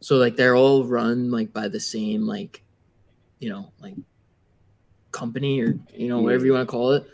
So 0.01 0.15
like 0.15 0.36
they're 0.36 0.56
all 0.56 0.86
run 0.86 1.32
like 1.32 1.51
by 1.51 1.68
the 1.68 1.79
same 1.79 2.25
like, 2.25 2.63
you 3.39 3.50
know, 3.50 3.72
like 3.79 3.96
company 5.12 5.60
or 5.62 5.77
you 5.94 6.08
know 6.08 6.22
whatever 6.22 6.46
you 6.46 6.51
mm-hmm. 6.51 6.60
want 6.60 6.70
to 6.70 6.72
call 6.72 6.91
it. 6.94 7.08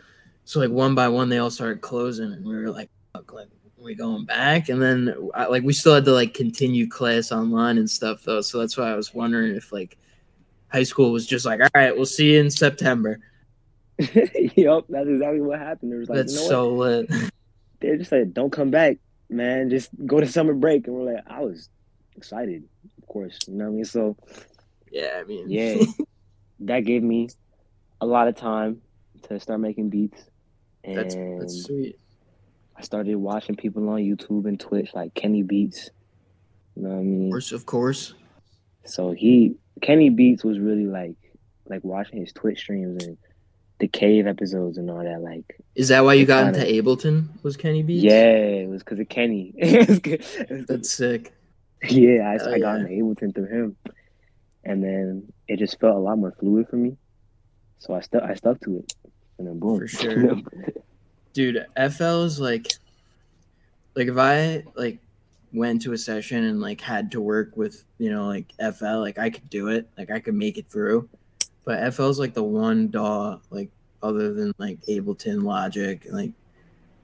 So 0.44 0.60
like 0.60 0.70
one 0.70 0.94
by 0.94 1.08
one, 1.08 1.28
they 1.28 1.38
all 1.38 1.50
started 1.50 1.80
closing, 1.80 2.32
and 2.32 2.46
we 2.46 2.54
were 2.54 2.70
like, 2.70 2.90
Fuck, 3.12 3.32
like 3.32 3.48
we 3.86 3.94
going 3.94 4.24
back? 4.24 4.68
And 4.68 4.82
then 4.82 5.14
I, 5.34 5.46
like 5.46 5.62
we 5.62 5.72
still 5.72 5.94
had 5.94 6.04
to 6.04 6.12
like 6.12 6.34
continue 6.34 6.88
class 6.88 7.32
online 7.32 7.78
and 7.78 7.88
stuff 7.88 8.22
though. 8.24 8.42
So 8.42 8.58
that's 8.58 8.76
why 8.76 8.90
I 8.90 8.96
was 8.96 9.14
wondering 9.14 9.54
if 9.54 9.72
like 9.72 9.96
high 10.68 10.82
school 10.82 11.12
was 11.12 11.26
just 11.26 11.46
like, 11.46 11.60
all 11.60 11.68
right, 11.74 11.96
we'll 11.96 12.04
see 12.04 12.34
you 12.34 12.40
in 12.40 12.50
September. 12.50 13.20
yep, 13.98 14.84
that's 14.88 15.08
exactly 15.08 15.40
what 15.40 15.58
happened. 15.58 15.92
It 15.92 15.96
was 15.96 16.08
like, 16.08 16.16
That's 16.16 16.34
you 16.34 16.40
know 16.40 16.48
so 16.48 16.72
what? 16.74 17.10
lit. 17.10 17.10
They 17.80 17.94
just 17.98 18.08
said, 18.08 18.32
"Don't 18.32 18.50
come 18.50 18.70
back, 18.70 18.96
man. 19.28 19.68
Just 19.68 19.90
go 20.06 20.18
to 20.18 20.26
summer 20.26 20.54
break." 20.54 20.86
And 20.86 20.96
we're 20.96 21.14
like, 21.14 21.24
I 21.26 21.40
was 21.40 21.68
excited, 22.16 22.64
of 22.96 23.06
course. 23.06 23.38
You 23.46 23.54
know 23.54 23.64
what 23.64 23.70
I 23.70 23.74
mean? 23.74 23.84
So 23.84 24.16
yeah, 24.90 25.18
I 25.20 25.24
mean, 25.24 25.50
yeah, 25.50 25.84
that 26.60 26.80
gave 26.80 27.02
me 27.02 27.28
a 28.00 28.06
lot 28.06 28.28
of 28.28 28.36
time 28.36 28.80
to 29.24 29.38
start 29.38 29.60
making 29.60 29.90
beats, 29.90 30.24
and 30.84 30.96
that's 30.96 31.14
that's 31.14 31.64
sweet. 31.64 31.98
I 32.76 32.82
started 32.82 33.16
watching 33.16 33.56
people 33.56 33.88
on 33.88 34.00
YouTube 34.00 34.46
and 34.46 34.58
Twitch 34.58 34.94
like 34.94 35.14
Kenny 35.14 35.42
Beats. 35.42 35.90
You 36.74 36.82
know 36.82 36.90
what 36.90 36.98
I 36.98 37.02
mean? 37.02 37.26
Of 37.26 37.32
course, 37.32 37.52
of 37.52 37.66
course. 37.66 38.14
So 38.84 39.12
he 39.12 39.56
Kenny 39.82 40.10
Beats 40.10 40.44
was 40.44 40.58
really 40.58 40.86
like 40.86 41.16
like 41.68 41.84
watching 41.84 42.20
his 42.20 42.32
Twitch 42.32 42.60
streams 42.60 43.04
and 43.04 43.18
the 43.78 43.88
cave 43.88 44.26
episodes 44.26 44.78
and 44.78 44.90
all 44.90 45.02
that. 45.04 45.20
Like, 45.22 45.58
Is 45.74 45.88
that 45.88 46.04
why 46.04 46.14
you 46.14 46.24
got 46.26 46.54
kinda- 46.54 46.68
into 46.68 46.82
Ableton? 46.82 47.28
Was 47.42 47.56
Kenny 47.56 47.82
Beats? 47.82 48.02
yeah, 48.04 48.32
it 48.32 48.68
was 48.68 48.82
because 48.82 48.98
of 49.00 49.08
Kenny. 49.08 49.52
It 49.58 49.88
was 49.88 49.98
'cause- 49.98 50.36
it 50.36 50.50
was 50.50 50.58
'cause- 50.58 50.66
that's 50.66 50.90
sick. 50.90 51.32
yeah, 51.88 52.30
I, 52.30 52.32
Hell 52.42 52.54
I 52.54 52.58
got 52.58 52.80
yeah. 52.80 52.86
into 52.86 53.04
Ableton 53.04 53.34
through 53.34 53.46
him, 53.46 53.76
and 54.64 54.82
then 54.82 55.30
it 55.48 55.58
just 55.58 55.78
felt 55.78 55.94
a 55.96 55.98
lot 55.98 56.18
more 56.18 56.32
fluid 56.32 56.68
for 56.68 56.76
me. 56.76 56.96
So 57.78 57.92
I 57.94 58.00
stuck 58.00 58.22
I 58.22 58.34
stuck 58.34 58.58
to 58.62 58.78
it, 58.78 58.94
and 59.38 59.46
then 59.46 59.58
boom. 59.58 59.78
For 59.80 59.86
sure. 59.88 60.36
dude 61.34 61.66
fl 61.92 62.22
is 62.24 62.40
like 62.40 62.66
like 63.94 64.08
if 64.08 64.16
i 64.16 64.64
like 64.74 64.98
went 65.52 65.82
to 65.82 65.92
a 65.92 65.98
session 65.98 66.44
and 66.44 66.62
like 66.62 66.80
had 66.80 67.12
to 67.12 67.20
work 67.20 67.54
with 67.58 67.84
you 67.98 68.10
know 68.10 68.26
like 68.26 68.54
fl 68.74 69.00
like 69.00 69.18
i 69.18 69.28
could 69.28 69.48
do 69.50 69.68
it 69.68 69.86
like 69.98 70.10
i 70.10 70.18
could 70.18 70.32
make 70.34 70.56
it 70.56 70.66
through 70.70 71.06
but 71.66 71.92
fl 71.92 72.04
is 72.04 72.18
like 72.18 72.32
the 72.32 72.42
one 72.42 72.88
daw 72.88 73.38
like 73.50 73.68
other 74.02 74.32
than 74.32 74.52
like 74.56 74.80
ableton 74.86 75.42
logic 75.42 76.06
and 76.06 76.14
like 76.14 76.32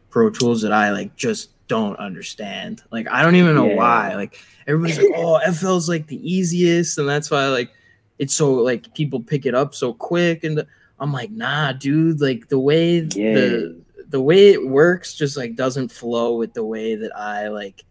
pro 0.08 0.30
tools 0.30 0.62
that 0.62 0.72
i 0.72 0.90
like 0.90 1.14
just 1.16 1.50
don't 1.68 1.96
understand 1.98 2.82
like 2.90 3.06
i 3.10 3.22
don't 3.22 3.34
even 3.36 3.54
know 3.54 3.66
Yeah. 3.66 3.76
why 3.76 4.14
like 4.14 4.38
everybody's 4.66 4.96
like 4.98 5.12
oh 5.16 5.38
fl 5.52 5.76
is 5.76 5.88
like 5.88 6.06
the 6.06 6.20
easiest 6.22 6.96
and 6.98 7.06
that's 7.08 7.30
why 7.30 7.48
like 7.48 7.70
it's 8.18 8.34
so 8.34 8.54
like 8.54 8.94
people 8.94 9.20
pick 9.20 9.44
it 9.46 9.54
up 9.54 9.74
so 9.74 9.92
quick 9.92 10.44
and 10.44 10.64
i'm 11.00 11.12
like 11.12 11.30
nah 11.30 11.72
dude 11.72 12.20
like 12.20 12.48
the 12.48 12.58
way 12.58 12.98
yeah, 13.00 13.34
the 13.34 13.82
the 14.10 14.20
way 14.20 14.48
it 14.50 14.66
works 14.68 15.14
just 15.14 15.36
like 15.38 15.56
doesn't 15.56 15.90
flow 15.90 16.36
with 16.36 16.52
the 16.52 16.62
way 16.62 16.94
that 16.96 17.16
I 17.16 17.48
like 17.48 17.82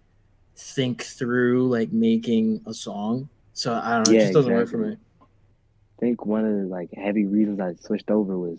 think 0.55 1.01
through 1.01 1.67
like 1.69 1.91
making 1.91 2.61
a 2.67 2.75
song. 2.75 3.27
So 3.53 3.73
I 3.73 3.95
don't 3.95 4.07
know, 4.07 4.11
it 4.13 4.17
Yeah, 4.17 4.21
just 4.25 4.33
doesn't 4.33 4.53
work 4.53 4.69
for 4.69 4.77
me. 4.77 4.97
I 6.01 6.05
think 6.05 6.25
one 6.25 6.46
of 6.46 6.51
the 6.58 6.63
like 6.67 6.89
heavy 6.96 7.25
reasons 7.25 7.60
I 7.60 7.75
switched 7.79 8.10
over 8.10 8.36
was 8.38 8.58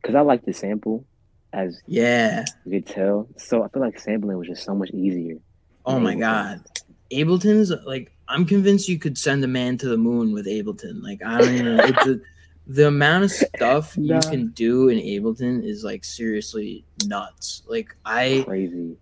because 0.00 0.14
I 0.14 0.20
like 0.22 0.44
to 0.46 0.52
sample, 0.54 1.04
as 1.52 1.78
Yeah. 1.86 2.46
you 2.64 2.80
could 2.80 2.86
tell. 2.86 3.28
So 3.36 3.62
I 3.62 3.68
feel 3.68 3.82
like 3.82 4.00
sampling 4.00 4.38
was 4.38 4.48
just 4.48 4.64
so 4.64 4.74
much 4.74 4.90
easier. 4.90 5.36
Oh 5.84 6.00
my 6.00 6.14
Ableton. 6.14 6.20
god. 6.20 6.60
Ableton's 7.12 7.70
like 7.84 8.12
I'm 8.28 8.46
convinced 8.46 8.88
you 8.88 8.98
could 8.98 9.18
send 9.18 9.44
a 9.44 9.46
man 9.46 9.76
to 9.78 9.88
the 9.88 9.98
moon 9.98 10.32
with 10.32 10.46
Ableton. 10.46 11.02
Like 11.02 11.22
I 11.22 11.38
don't 11.38 11.52
even 11.52 11.76
know 11.76 11.82
it's 11.84 12.04
the, 12.04 12.22
the 12.66 12.88
amount 12.88 13.24
of 13.24 13.30
stuff 13.56 13.98
Nah. 13.98 14.14
you 14.14 14.30
can 14.30 14.48
do 14.48 14.88
in 14.88 14.98
Ableton 14.98 15.62
is 15.62 15.84
like 15.84 16.02
seriously 16.02 16.82
nuts. 17.06 17.62
Like 17.68 17.94
I 18.06 18.42
Crazy. 18.46 18.96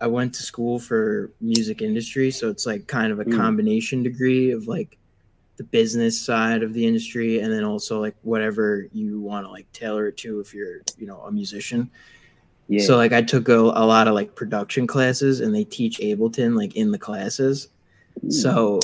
I 0.00 0.06
went 0.06 0.34
to 0.36 0.42
school 0.42 0.78
for 0.78 1.30
music 1.42 1.82
industry, 1.82 2.30
so 2.30 2.48
it's 2.48 2.64
like 2.64 2.86
kind 2.86 3.12
of 3.12 3.20
a 3.20 3.24
Mm. 3.26 3.36
combination 3.36 4.02
degree 4.02 4.50
of 4.52 4.66
like 4.66 4.96
the 5.56 5.64
business 5.64 6.20
side 6.20 6.62
of 6.62 6.72
the 6.72 6.86
industry 6.86 7.40
and 7.40 7.52
then 7.52 7.64
also 7.64 8.00
like 8.00 8.16
whatever 8.22 8.86
you 8.92 9.20
want 9.20 9.46
to 9.46 9.50
like 9.50 9.70
tailor 9.72 10.08
it 10.08 10.16
to 10.18 10.40
if 10.40 10.54
you're, 10.54 10.80
you 10.96 11.06
know, 11.06 11.20
a 11.20 11.32
musician. 11.32 11.90
Yeah. 12.68 12.84
So 12.84 12.96
like 12.96 13.12
I 13.12 13.22
took 13.22 13.48
a, 13.48 13.58
a 13.58 13.84
lot 13.84 14.08
of 14.08 14.14
like 14.14 14.34
production 14.34 14.86
classes 14.86 15.40
and 15.40 15.54
they 15.54 15.64
teach 15.64 15.98
Ableton 15.98 16.56
like 16.56 16.76
in 16.76 16.90
the 16.90 16.98
classes. 16.98 17.68
Ooh. 18.24 18.30
So 18.30 18.80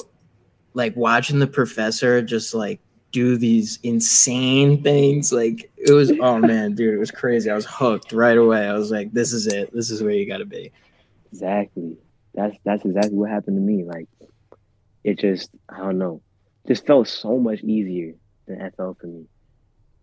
like 0.74 0.94
watching 0.96 1.38
the 1.38 1.46
professor 1.46 2.22
just 2.22 2.54
like 2.54 2.80
do 3.10 3.38
these 3.38 3.78
insane 3.82 4.82
things 4.82 5.32
like 5.32 5.70
it 5.78 5.92
was 5.92 6.12
oh 6.20 6.38
man 6.38 6.74
dude 6.74 6.92
it 6.92 6.98
was 6.98 7.10
crazy 7.10 7.50
i 7.50 7.54
was 7.54 7.64
hooked 7.64 8.12
right 8.12 8.36
away 8.36 8.68
i 8.68 8.74
was 8.74 8.90
like 8.90 9.10
this 9.14 9.32
is 9.32 9.46
it 9.46 9.72
this 9.72 9.90
is 9.90 10.02
where 10.02 10.12
you 10.12 10.28
got 10.28 10.36
to 10.36 10.44
be 10.44 10.70
Exactly. 11.32 11.96
That's 12.34 12.56
that's 12.64 12.84
exactly 12.84 13.16
what 13.16 13.30
happened 13.30 13.56
to 13.56 13.60
me. 13.60 13.84
Like 13.84 14.08
it 15.04 15.18
just 15.18 15.50
I 15.68 15.78
don't 15.78 15.98
know. 15.98 16.20
Just 16.68 16.86
felt 16.86 17.08
so 17.08 17.38
much 17.38 17.62
easier 17.62 18.14
than 18.46 18.58
FL 18.76 18.92
for 19.00 19.06
me. 19.06 19.24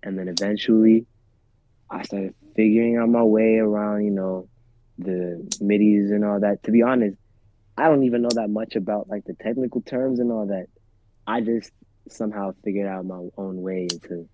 And 0.03 0.17
then 0.17 0.27
eventually 0.27 1.05
I 1.89 2.03
started 2.03 2.34
figuring 2.55 2.98
out 2.98 3.10
my 3.10 3.24
way 3.24 3.57
around, 3.57 4.05
you 4.05 4.12
know, 4.12 4.48
the 4.98 5.48
midis 5.62 6.12
and 6.12 6.25
all 6.25 6.39
that. 6.39 6.63
To 6.63 6.72
be 6.72 6.81
honest, 6.81 7.17
I 7.77 7.88
don't 7.88 8.03
even 8.03 8.22
know 8.22 8.29
that 8.34 8.50
much 8.50 8.75
about 8.75 9.10
like 9.10 9.25
the 9.25 9.34
technical 9.34 9.81
terms 9.81 10.19
and 10.19 10.31
all 10.31 10.48
that. 10.48 10.67
I 11.27 11.41
just 11.41 11.72
somehow 12.10 12.53
figured 12.63 12.88
out 12.88 13.05
my 13.05 13.27
own 13.38 13.62
way 13.62 13.88
into 13.91 14.27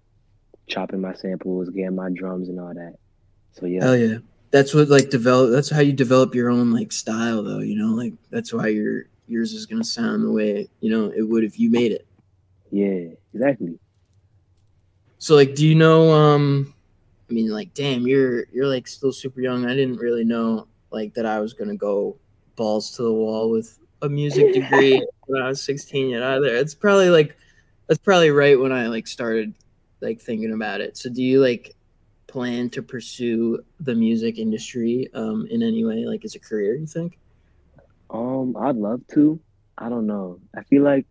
chopping 0.67 1.01
my 1.01 1.13
samples, 1.13 1.69
getting 1.69 1.95
my 1.95 2.09
drums 2.13 2.49
and 2.49 2.59
all 2.59 2.73
that. 2.73 2.95
So 3.53 3.65
yeah. 3.65 3.83
Hell 3.83 3.97
yeah. 3.97 4.17
That's 4.51 4.73
what 4.73 4.89
like 4.89 5.09
develop 5.09 5.51
that's 5.51 5.69
how 5.69 5.79
you 5.79 5.93
develop 5.93 6.35
your 6.35 6.49
own 6.49 6.71
like 6.71 6.91
style 6.91 7.43
though, 7.43 7.59
you 7.59 7.75
know? 7.75 7.93
Like 7.95 8.13
that's 8.29 8.53
why 8.53 8.67
your 8.67 9.05
yours 9.27 9.53
is 9.53 9.65
gonna 9.65 9.83
sound 9.83 10.23
the 10.23 10.31
way, 10.31 10.67
you 10.81 10.91
know, 10.91 11.11
it 11.15 11.27
would 11.27 11.43
if 11.43 11.57
you 11.57 11.69
made 11.69 11.91
it. 11.91 12.05
Yeah, 12.71 13.13
exactly. 13.33 13.79
So 15.17 15.35
like 15.35 15.55
do 15.55 15.67
you 15.67 15.75
know 15.75 16.11
um 16.11 16.73
I 17.29 17.33
mean 17.33 17.49
like 17.49 17.73
damn, 17.73 18.07
you're 18.07 18.45
you're 18.51 18.67
like 18.67 18.87
still 18.87 19.11
super 19.13 19.41
young. 19.41 19.65
I 19.65 19.75
didn't 19.75 19.97
really 19.97 20.25
know 20.25 20.67
like 20.91 21.13
that 21.15 21.25
I 21.25 21.39
was 21.39 21.53
gonna 21.53 21.75
go 21.75 22.17
balls 22.55 22.91
to 22.97 23.03
the 23.03 23.13
wall 23.13 23.49
with 23.51 23.79
a 24.01 24.09
music 24.09 24.51
degree 24.53 25.05
when 25.27 25.41
I 25.41 25.47
was 25.49 25.63
16 25.63 26.09
yet 26.09 26.23
either. 26.23 26.55
It's 26.55 26.75
probably 26.75 27.09
like 27.09 27.37
that's 27.87 27.99
probably 28.01 28.31
right 28.31 28.59
when 28.59 28.71
I 28.71 28.87
like 28.87 29.07
started 29.07 29.53
like 30.01 30.19
thinking 30.21 30.53
about 30.53 30.81
it. 30.81 30.97
So 30.97 31.09
do 31.09 31.23
you 31.23 31.41
like 31.41 31.75
plan 32.27 32.69
to 32.71 32.81
pursue 32.81 33.63
the 33.81 33.93
music 33.95 34.39
industry 34.39 35.09
um 35.13 35.45
in 35.51 35.61
any 35.63 35.83
way 35.83 36.05
like 36.05 36.23
as 36.25 36.35
a 36.35 36.39
career 36.39 36.75
you 36.75 36.87
think 36.87 37.19
Um, 38.09 38.55
I'd 38.57 38.75
love 38.75 39.01
to. 39.13 39.39
I 39.77 39.89
don't 39.89 40.07
know. 40.07 40.39
I 40.55 40.63
feel 40.63 40.83
like 40.83 41.05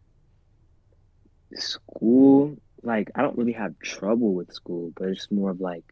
school, 1.55 2.57
like 2.83 3.11
I 3.15 3.23
don't 3.23 3.37
really 3.37 3.53
have 3.53 3.79
trouble 3.81 4.35
with 4.35 4.53
school, 4.53 4.93
but 4.97 5.09
it's 5.09 5.31
more 5.31 5.51
of 5.51 5.61
like 5.61 5.85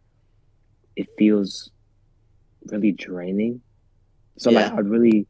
it 0.97 1.09
feels 1.17 1.71
really 2.67 2.93
draining. 2.93 3.61
So 4.37 4.51
like 4.51 4.73
I'd 4.73 4.89
really 4.89 5.27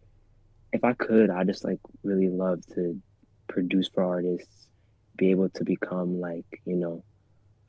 if 0.73 0.85
I 0.85 0.93
could, 0.93 1.31
I 1.31 1.45
just 1.45 1.65
like 1.65 1.79
really 2.03 2.29
love 2.29 2.65
to 2.75 3.01
produce 3.49 3.89
for 3.89 4.05
artists, 4.05 4.69
be 5.17 5.31
able 5.31 5.49
to 5.51 5.65
become 5.65 6.21
like, 6.21 6.45
you 6.65 6.77
know, 6.77 7.03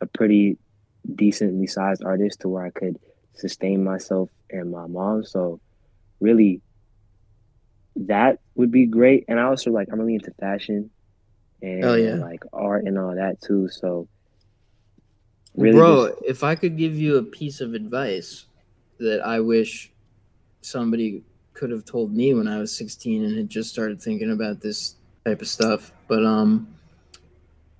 a 0.01 0.05
pretty 0.05 0.57
decently 1.15 1.67
sized 1.67 2.03
artist 2.03 2.41
to 2.41 2.49
where 2.49 2.65
I 2.65 2.71
could 2.71 2.99
sustain 3.33 3.83
myself 3.83 4.29
and 4.49 4.71
my 4.71 4.87
mom. 4.87 5.23
So 5.23 5.61
really 6.19 6.61
that 7.95 8.39
would 8.55 8.71
be 8.71 8.85
great. 8.85 9.25
And 9.27 9.39
I 9.39 9.43
also 9.43 9.71
like 9.71 9.87
I'm 9.91 9.99
really 9.99 10.15
into 10.15 10.31
fashion 10.39 10.89
and 11.61 11.83
Hell 11.83 11.97
yeah. 11.97 12.15
like 12.15 12.43
art 12.53 12.85
and 12.85 12.97
all 12.97 13.13
that 13.15 13.41
too. 13.41 13.67
So 13.69 14.07
Well, 15.53 15.73
bro 15.73 16.15
if 16.25 16.43
i 16.43 16.55
could 16.55 16.77
give 16.77 16.95
you 16.95 17.17
a 17.17 17.23
piece 17.23 17.59
of 17.61 17.73
advice 17.73 18.45
that 18.99 19.21
i 19.25 19.39
wish 19.39 19.91
somebody 20.61 21.23
could 21.53 21.71
have 21.71 21.83
told 21.85 22.13
me 22.15 22.33
when 22.33 22.47
i 22.47 22.57
was 22.59 22.71
16 22.75 23.23
and 23.25 23.37
had 23.37 23.49
just 23.49 23.69
started 23.69 23.99
thinking 24.01 24.31
about 24.31 24.61
this 24.61 24.95
type 25.25 25.41
of 25.41 25.47
stuff 25.47 25.91
but 26.07 26.23
um 26.25 26.67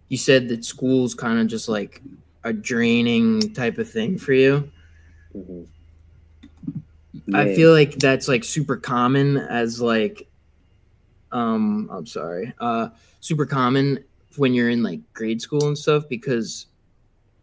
you 0.09 0.17
said 0.17 0.49
that 0.49 0.65
school's 0.65 1.13
kind 1.13 1.39
of 1.39 1.47
just 1.47 1.69
like 1.69 2.01
a 2.43 2.51
draining 2.51 3.53
type 3.53 3.77
of 3.77 3.89
thing 3.89 4.17
for 4.17 4.33
you 4.33 4.69
Mhm. 5.35 5.67
I 7.33 7.53
feel 7.53 7.71
like 7.71 7.95
that's 7.95 8.27
like 8.27 8.43
super 8.43 8.75
common 8.77 9.37
as 9.37 9.79
like 9.81 10.27
um 11.31 11.89
I'm 11.91 12.05
sorry. 12.05 12.53
Uh 12.59 12.89
super 13.19 13.45
common 13.45 14.03
when 14.37 14.53
you're 14.53 14.69
in 14.69 14.83
like 14.83 15.01
grade 15.13 15.41
school 15.41 15.67
and 15.67 15.77
stuff 15.77 16.07
because 16.09 16.67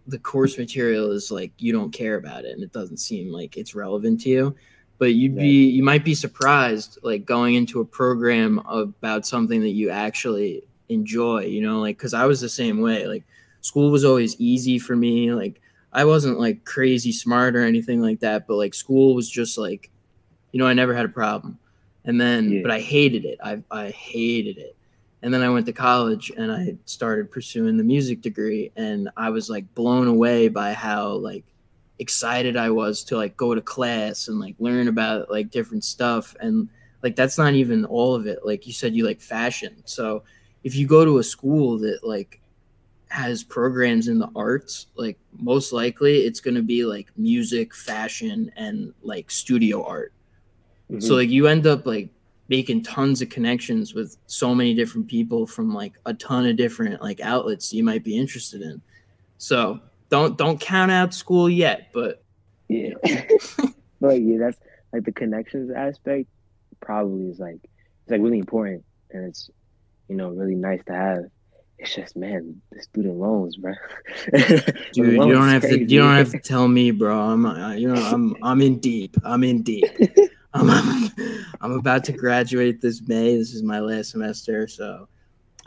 the 0.07 0.19
course 0.19 0.57
material 0.57 1.11
is 1.11 1.31
like 1.31 1.53
you 1.59 1.73
don't 1.73 1.93
care 1.93 2.15
about 2.15 2.45
it 2.45 2.53
and 2.53 2.63
it 2.63 2.73
doesn't 2.73 2.99
seem 2.99 3.33
like 3.33 3.57
it's 3.57 3.75
relevant 3.75 4.21
to 4.23 4.29
you. 4.29 4.57
But 4.99 5.15
you'd 5.15 5.37
be 5.37 5.67
you 5.67 5.83
might 5.83 6.05
be 6.05 6.15
surprised 6.15 6.99
like 7.03 7.27
going 7.27 7.55
into 7.55 7.81
a 7.81 7.85
program 7.85 8.61
about 8.61 9.27
something 9.27 9.61
that 9.61 9.71
you 9.71 9.91
actually 9.91 10.63
enjoy, 10.89 11.45
you 11.45 11.61
know, 11.61 11.81
like 11.81 11.99
cuz 11.99 12.15
I 12.15 12.25
was 12.27 12.41
the 12.41 12.49
same 12.49 12.81
way. 12.81 13.07
Like 13.07 13.25
school 13.61 13.91
was 13.91 14.05
always 14.05 14.41
easy 14.41 14.79
for 14.79 14.97
me. 14.97 15.33
Like 15.33 15.61
I 15.93 16.05
wasn't 16.05 16.39
like 16.39 16.65
crazy 16.65 17.13
smart 17.13 17.57
or 17.57 17.65
anything 17.65 18.01
like 18.01 18.21
that, 18.21 18.47
but 18.47 18.57
like 18.57 18.75
school 18.75 19.15
was 19.15 19.29
just 19.29 19.59
like, 19.59 19.91
you 20.53 20.59
know, 20.59 20.67
I 20.67 20.73
never 20.73 20.95
had 20.95 21.05
a 21.05 21.11
problem. 21.11 21.59
And 22.07 22.21
then, 22.21 22.51
Yeah. 22.51 22.63
but 22.63 22.71
I 22.71 22.81
hated 22.81 23.25
it. 23.25 23.39
I 23.43 23.63
I 23.71 23.91
hated 23.91 24.59
it. 24.59 24.77
And 25.23 25.35
then 25.35 25.43
I 25.43 25.49
went 25.51 25.67
to 25.67 25.73
college 25.73 26.31
and 26.37 26.53
I 26.53 26.77
started 26.85 27.31
pursuing 27.31 27.77
the 27.77 27.85
music 27.85 28.21
degree, 28.21 28.71
and 28.77 29.09
I 29.17 29.31
was 29.31 29.51
like 29.51 29.73
blown 29.75 30.07
away 30.07 30.49
by 30.49 30.73
how 30.73 31.13
like 31.15 31.45
excited 31.99 32.57
I 32.57 32.71
was 32.71 33.03
to 33.05 33.17
like 33.17 33.37
go 33.37 33.55
to 33.55 33.61
class 33.61 34.29
and 34.29 34.39
like 34.39 34.55
learn 34.59 34.89
about 34.89 35.31
like 35.31 35.51
different 35.51 35.83
stuff. 35.85 36.37
And 36.41 36.69
like 37.03 37.17
that's 37.17 37.39
not 37.39 37.55
even 37.55 37.85
all 37.87 38.15
of 38.15 38.27
it. 38.27 38.41
Like 38.45 38.67
you 38.67 38.73
said, 38.73 38.95
you 38.95 39.05
like 39.05 39.21
fashion. 39.21 39.83
So 39.85 40.23
if 40.63 40.77
you 40.77 40.87
go 40.87 41.05
to 41.05 41.19
a 41.19 41.25
school 41.25 41.79
that 41.79 42.01
like 42.05 42.41
has 43.09 43.43
programs 43.45 44.09
in 44.09 44.19
the 44.19 44.31
arts, 44.37 44.89
like 44.97 45.19
most 45.39 45.73
likely 45.73 46.19
it's 46.27 46.41
going 46.41 46.57
to 46.57 46.63
be 46.63 46.85
like 46.85 47.09
music, 47.17 47.75
fashion, 47.75 48.53
and 48.57 48.93
like 49.03 49.31
studio 49.31 49.85
art. 49.85 50.13
Mhm. 50.91 51.03
So 51.03 51.15
like 51.15 51.31
you 51.31 51.47
end 51.49 51.67
up 51.67 51.87
like 51.87 52.09
making 52.49 52.83
tons 52.83 53.21
of 53.23 53.29
connections 53.29 53.95
with 53.95 54.17
so 54.27 54.55
many 54.55 54.75
different 54.75 55.09
people 55.09 55.47
from 55.47 55.75
like 55.75 55.95
a 56.07 56.15
ton 56.15 56.47
of 56.47 56.57
different 56.57 57.03
like 57.03 57.21
outlets 57.21 57.73
you 57.73 57.83
might 57.83 58.05
be 58.05 58.17
interested 58.17 58.63
in. 58.63 58.81
So 59.39 59.81
don't 60.11 60.39
don't 60.39 60.61
count 60.61 60.91
out 60.91 61.13
school 61.13 61.49
yet, 61.51 61.89
but 61.93 62.23
Yeah. 62.69 62.95
but 64.01 64.21
yeah, 64.21 64.39
that's 64.39 64.59
like 64.93 65.05
the 65.05 65.13
connections 65.13 65.71
aspect 65.71 66.29
probably 66.81 67.29
is 67.29 67.39
like 67.39 67.59
it's 67.63 68.11
like 68.11 68.21
really 68.21 68.39
important 68.39 68.85
and 69.11 69.27
it's 69.27 69.51
you 70.09 70.17
know 70.17 70.31
really 70.31 70.55
nice 70.55 70.83
to 70.87 70.93
have. 70.93 71.25
It's 71.79 71.95
just 71.95 72.17
man, 72.17 72.63
the 72.73 72.83
student 72.83 73.17
loans, 73.17 73.57
bro. 73.57 73.75
dude, 74.33 74.73
you 74.95 75.17
don't 75.17 75.49
have 75.49 75.63
to 75.63 75.79
you 75.79 76.01
don't 76.01 76.15
have 76.15 76.31
to 76.31 76.39
tell 76.39 76.69
me, 76.69 76.91
bro. 76.91 77.19
I'm 77.19 77.45
uh, 77.45 77.73
you 77.73 77.93
know 77.93 78.01
I'm 78.01 78.35
I'm 78.43 78.63
in 78.63 78.79
deep. 78.79 79.17
I'm 79.25 79.45
in 79.45 79.63
deep. 79.63 79.85
I'm, 80.55 80.71
I'm 80.71 81.11
I'm 81.61 81.73
about 81.73 82.05
to 82.05 82.13
graduate 82.13 82.81
this 82.81 83.03
May. 83.07 83.37
This 83.37 83.55
is 83.55 83.63
my 83.63 83.81
last 83.81 84.11
semester, 84.11 84.69
so 84.69 85.09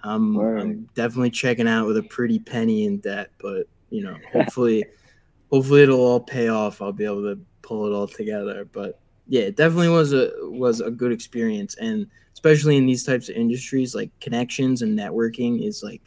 I'm 0.04 0.38
I'm 0.38 0.90
definitely 0.96 1.32
checking 1.32 1.68
out 1.68 1.88
with 1.88 1.98
a 1.98 2.04
pretty 2.04 2.40
penny 2.40 2.86
in 2.86 3.00
debt. 3.00 3.32
But 3.40 3.68
you 3.90 4.04
know, 4.04 4.18
hopefully, 4.32 4.86
hopefully 5.52 5.84
it'll 5.84 6.00
all 6.00 6.20
pay 6.20 6.48
off. 6.48 6.82
I'll 6.82 6.92
be 6.92 7.06
able 7.06 7.24
to 7.24 7.40
pull 7.62 7.86
it 7.86 7.96
all 7.96 8.08
together. 8.08 8.66
But 8.66 9.00
yeah, 9.28 9.44
it 9.44 9.56
definitely 9.56 9.90
was 9.90 10.14
a 10.14 10.32
was 10.44 10.82
a 10.82 10.92
good 10.92 11.12
experience, 11.12 11.76
and 11.76 12.08
especially 12.34 12.78
in 12.78 12.86
these 12.86 13.04
types 13.04 13.30
of 13.30 13.36
industries, 13.36 13.96
like 13.96 14.12
connections 14.20 14.82
and 14.82 14.98
networking 14.98 15.66
is 15.66 15.84
like 15.84 16.02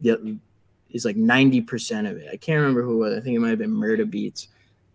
yeah 0.00 0.16
is 0.90 1.04
like 1.04 1.16
ninety 1.16 1.60
percent 1.60 2.06
of 2.06 2.16
it. 2.16 2.28
I 2.32 2.36
can't 2.36 2.60
remember 2.60 2.82
who 2.82 2.94
it 2.94 3.08
was. 3.08 3.18
I 3.18 3.20
think 3.20 3.36
it 3.36 3.40
might 3.40 3.50
have 3.50 3.58
been 3.58 3.74
Murda 3.74 4.08
Beats 4.08 4.48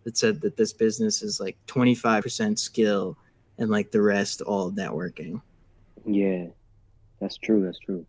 that 0.08 0.16
said 0.16 0.40
that 0.40 0.56
this 0.56 0.72
business 0.72 1.20
is 1.20 1.38
like 1.38 1.58
twenty 1.66 1.94
five 1.94 2.22
percent 2.22 2.58
skill 2.58 3.14
and 3.58 3.68
like 3.68 3.90
the 3.90 4.00
rest 4.00 4.40
all 4.40 4.72
networking. 4.72 5.42
Yeah. 6.06 6.46
That's 7.20 7.36
true, 7.36 7.62
that's 7.62 7.78
true. 7.78 8.06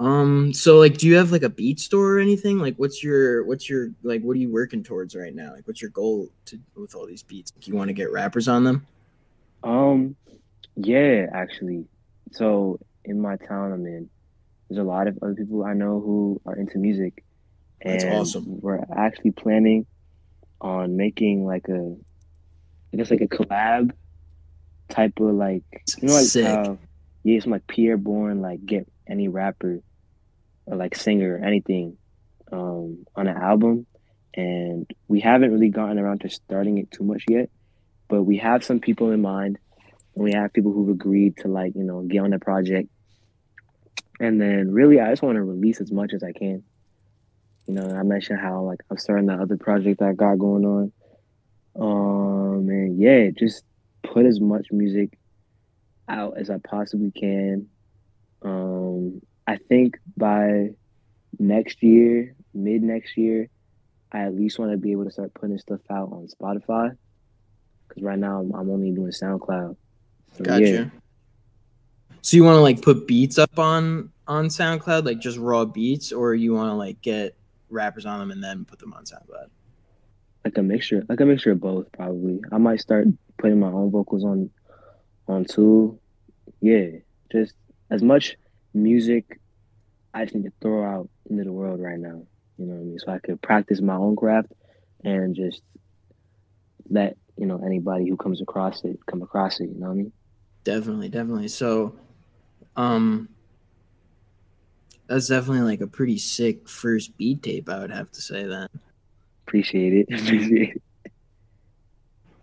Um, 0.00 0.52
so 0.52 0.78
like, 0.78 0.98
do 0.98 1.06
you 1.06 1.14
have 1.14 1.30
like 1.30 1.44
a 1.44 1.48
beat 1.48 1.78
store 1.78 2.16
or 2.16 2.18
anything? 2.18 2.58
Like, 2.58 2.74
what's 2.74 3.04
your 3.04 3.44
what's 3.44 3.70
your 3.70 3.90
like? 4.02 4.20
What 4.22 4.32
are 4.32 4.40
you 4.40 4.50
working 4.50 4.82
towards 4.82 5.14
right 5.14 5.32
now? 5.32 5.52
Like, 5.52 5.68
what's 5.68 5.80
your 5.80 5.92
goal 5.92 6.28
to 6.46 6.58
with 6.74 6.96
all 6.96 7.06
these 7.06 7.22
beats? 7.22 7.52
Do 7.52 7.70
you 7.70 7.76
want 7.76 7.86
to 7.86 7.94
get 7.94 8.10
rappers 8.10 8.48
on 8.48 8.64
them? 8.64 8.84
Um 9.62 10.16
yeah, 10.74 11.26
actually. 11.32 11.84
So 12.32 12.80
in 13.04 13.20
my 13.20 13.36
town 13.36 13.70
I'm 13.70 13.86
in, 13.86 14.10
there's 14.68 14.80
a 14.80 14.82
lot 14.82 15.06
of 15.06 15.16
other 15.22 15.34
people 15.34 15.62
I 15.62 15.74
know 15.74 16.00
who 16.00 16.40
are 16.46 16.56
into 16.56 16.78
music. 16.78 17.22
That's 17.84 18.02
and 18.02 18.14
awesome. 18.14 18.60
We're 18.60 18.84
actually 18.96 19.32
planning 19.32 19.86
on 20.62 20.96
making 20.96 21.44
like 21.44 21.68
a 21.68 21.96
I 22.92 22.96
guess 22.96 23.10
like 23.10 23.20
a 23.20 23.28
collab 23.28 23.92
type 24.88 25.20
of 25.20 25.34
like 25.34 25.64
you 26.00 26.08
know 26.08 26.14
like 26.14 26.24
Sick. 26.24 26.46
uh, 26.46 26.76
yeah, 27.24 27.40
some 27.40 27.52
like 27.52 27.66
Pi'erre 27.66 27.98
Bourne 28.02 28.40
like 28.40 28.64
get 28.64 28.90
any 29.06 29.28
rapper 29.28 29.80
or 30.64 30.76
like 30.76 30.94
singer 30.94 31.36
or 31.36 31.44
anything 31.44 31.98
um 32.50 33.04
on 33.14 33.28
an 33.28 33.36
album. 33.36 33.86
And 34.34 34.90
we 35.08 35.20
haven't 35.20 35.52
really 35.52 35.68
gotten 35.68 35.98
around 35.98 36.22
to 36.22 36.30
starting 36.30 36.78
it 36.78 36.90
too 36.90 37.04
much 37.04 37.26
yet 37.28 37.50
but 38.12 38.24
we 38.24 38.36
have 38.36 38.62
some 38.62 38.78
people 38.78 39.10
in 39.10 39.22
mind 39.22 39.56
and 40.14 40.22
we 40.22 40.32
have 40.34 40.52
people 40.52 40.70
who've 40.70 40.90
agreed 40.90 41.34
to 41.38 41.48
like 41.48 41.74
you 41.74 41.82
know 41.82 42.02
get 42.02 42.18
on 42.18 42.28
the 42.28 42.38
project. 42.38 42.90
And 44.20 44.38
then 44.38 44.70
really 44.70 45.00
i 45.00 45.08
just 45.08 45.22
want 45.22 45.36
to 45.36 45.42
release 45.42 45.80
as 45.80 45.90
much 45.90 46.12
as 46.12 46.22
i 46.22 46.30
can 46.32 46.62
you 47.66 47.74
know 47.74 47.96
i 47.96 48.02
mentioned 48.02 48.40
how 48.40 48.62
like 48.62 48.80
i'm 48.90 48.98
starting 48.98 49.26
the 49.26 49.34
other 49.34 49.56
project 49.56 50.02
i 50.02 50.12
got 50.12 50.38
going 50.38 50.64
on 50.64 50.92
um 51.80 52.68
and 52.68 53.00
yeah 53.00 53.30
just 53.30 53.64
put 54.02 54.26
as 54.26 54.40
much 54.40 54.66
music 54.70 55.18
out 56.08 56.36
as 56.36 56.50
i 56.50 56.58
possibly 56.68 57.10
can 57.10 57.66
um 58.42 59.20
i 59.46 59.56
think 59.56 59.98
by 60.16 60.68
next 61.38 61.82
year 61.82 62.34
mid 62.52 62.82
next 62.82 63.16
year 63.16 63.48
i 64.10 64.20
at 64.20 64.34
least 64.34 64.58
want 64.58 64.70
to 64.70 64.76
be 64.76 64.92
able 64.92 65.04
to 65.04 65.10
start 65.10 65.32
putting 65.34 65.58
stuff 65.58 65.80
out 65.90 66.10
on 66.12 66.26
spotify 66.26 66.94
because 67.88 68.02
right 68.02 68.18
now 68.18 68.40
I'm, 68.40 68.52
I'm 68.54 68.70
only 68.70 68.90
doing 68.90 69.12
soundcloud 69.12 69.76
so, 70.36 70.44
Gotcha. 70.44 70.64
yeah. 70.64 70.84
So 72.22 72.36
you 72.36 72.44
want 72.44 72.56
to 72.56 72.60
like 72.60 72.82
put 72.82 73.06
beats 73.06 73.38
up 73.38 73.58
on 73.58 74.10
on 74.26 74.46
SoundCloud, 74.46 75.04
like 75.04 75.18
just 75.18 75.38
raw 75.38 75.64
beats, 75.64 76.12
or 76.12 76.34
you 76.34 76.54
want 76.54 76.70
to 76.70 76.74
like 76.74 77.00
get 77.02 77.36
rappers 77.72 78.06
on 78.06 78.18
them 78.18 78.30
and 78.30 78.42
then 78.42 78.64
put 78.64 78.78
them 78.78 78.92
on 78.92 79.04
SoundCloud? 79.04 79.48
like 80.44 80.58
a 80.58 80.62
mixture 80.62 81.04
like 81.08 81.20
a 81.20 81.24
mixture 81.24 81.52
of 81.52 81.60
both 81.60 81.86
probably 81.92 82.40
i 82.50 82.58
might 82.58 82.80
start 82.80 83.06
putting 83.38 83.60
my 83.60 83.68
own 83.68 83.92
vocals 83.92 84.24
on 84.24 84.50
on 85.28 85.44
too 85.44 85.96
yeah 86.60 86.88
just 87.30 87.54
as 87.92 88.02
much 88.02 88.34
music 88.74 89.38
i 90.12 90.24
just 90.24 90.34
need 90.34 90.42
to 90.42 90.52
throw 90.60 90.84
out 90.84 91.08
into 91.30 91.44
the 91.44 91.52
world 91.52 91.80
right 91.80 92.00
now 92.00 92.20
you 92.58 92.66
know 92.66 92.74
what 92.74 92.80
i 92.80 92.84
mean 92.84 92.98
so 92.98 93.12
i 93.12 93.20
could 93.20 93.40
practice 93.40 93.80
my 93.80 93.94
own 93.94 94.16
craft 94.16 94.52
and 95.04 95.36
just 95.36 95.62
let 96.90 97.16
you 97.38 97.46
know 97.46 97.62
anybody 97.64 98.08
who 98.08 98.16
comes 98.16 98.42
across 98.42 98.82
it 98.82 98.98
come 99.06 99.22
across 99.22 99.60
it 99.60 99.68
you 99.68 99.78
know 99.78 99.86
what 99.86 99.92
i 99.92 99.96
mean 99.96 100.12
Definitely, 100.64 101.08
definitely. 101.08 101.48
So, 101.48 101.96
um, 102.76 103.28
that's 105.08 105.28
definitely 105.28 105.62
like 105.62 105.80
a 105.80 105.86
pretty 105.86 106.18
sick 106.18 106.68
first 106.68 107.16
beat 107.18 107.42
tape. 107.42 107.68
I 107.68 107.80
would 107.80 107.90
have 107.90 108.10
to 108.12 108.20
say 108.22 108.44
that. 108.44 108.70
appreciate 109.46 109.92
it 109.92 110.08
appreciate 110.20 110.70
it 110.70 110.82